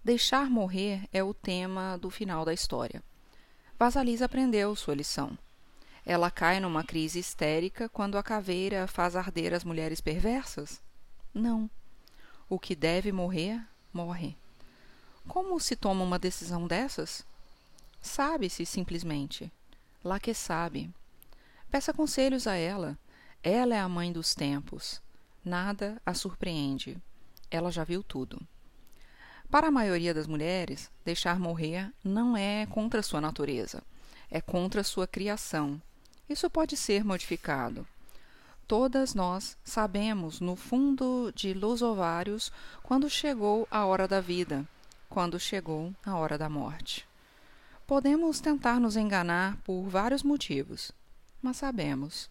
Deixar 0.05 0.51
morrer 0.51 1.09
é 1.13 1.23
o 1.23 1.33
tema 1.33 1.97
do 1.97 2.11
final 2.11 2.45
da 2.45 2.53
história. 2.53 3.01
Vasalisa 3.79 4.25
aprendeu 4.25 4.75
sua 4.75 4.97
lição. 4.97 5.39
Ela 6.05 6.29
cai 6.29 6.59
numa 6.59 6.83
crise 6.83 7.21
histérica 7.21 7.89
quando 7.89 8.19
a 8.19 8.23
caveira 8.23 8.89
faz 8.89 9.15
arder 9.15 9.55
as 9.55 9.63
mulheres 9.63 10.01
perversas? 10.01 10.83
Não. 11.33 11.71
O 12.49 12.59
que 12.59 12.75
deve 12.75 13.13
morrer, 13.13 13.65
morre. 13.93 14.37
Como 15.29 15.61
se 15.61 15.77
toma 15.77 16.03
uma 16.03 16.19
decisão 16.19 16.67
dessas? 16.67 17.25
Sabe-se 18.01 18.67
simplesmente. 18.67 19.53
Lá 20.03 20.19
que 20.19 20.35
sabe. 20.35 20.93
Peça 21.71 21.95
conselhos 21.95 22.49
a 22.49 22.57
ela. 22.57 22.99
Ela 23.41 23.77
é 23.77 23.79
a 23.79 23.89
mãe 23.89 24.13
dos 24.13 24.35
tempos. 24.35 25.01
Nada 25.45 26.03
a 26.05 26.13
surpreende. 26.13 26.99
Ela 27.49 27.71
já 27.71 27.85
viu 27.85 28.03
tudo. 28.03 28.45
Para 29.53 29.69
a 29.69 29.71
maioria 29.71 30.13
das 30.13 30.27
mulheres, 30.27 30.91
deixar 31.05 31.39
morrer 31.39 31.93
não 32.03 32.37
é 32.37 32.67
contra 32.67 33.03
sua 33.03 33.21
natureza, 33.21 33.85
é 34.29 34.41
contra 34.41 34.83
sua 34.83 35.07
criação. 35.07 35.81
Isso 36.29 36.51
pode 36.51 36.77
ser 36.77 37.05
modificado. 37.05 37.87
Todas 38.67 39.15
nós 39.15 39.57
sabemos 39.63 40.41
no 40.41 40.57
fundo 40.57 41.31
de 41.37 41.55
los 41.55 41.83
ovários 41.83 42.51
quando 42.83 43.09
chegou 43.09 43.69
a 43.71 43.85
hora 43.85 44.09
da 44.09 44.21
vida 44.21 44.67
quando 45.13 45.39
chegou 45.39 45.95
a 46.07 46.17
hora 46.17 46.39
da 46.39 46.49
morte. 46.49 47.07
Podemos 47.87 48.41
tentar 48.41 48.81
nos 48.81 48.97
enganar 48.97 49.59
por 49.59 49.83
vários 49.83 50.23
motivos, 50.23 50.91
mas 51.43 51.59
sabemos. 51.59 52.31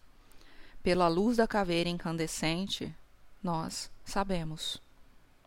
Pela 0.82 1.06
luz 1.06 1.36
da 1.36 1.46
caveira 1.46 1.88
incandescente, 1.88 2.92
nós 3.40 3.88
sabemos. 4.04 4.82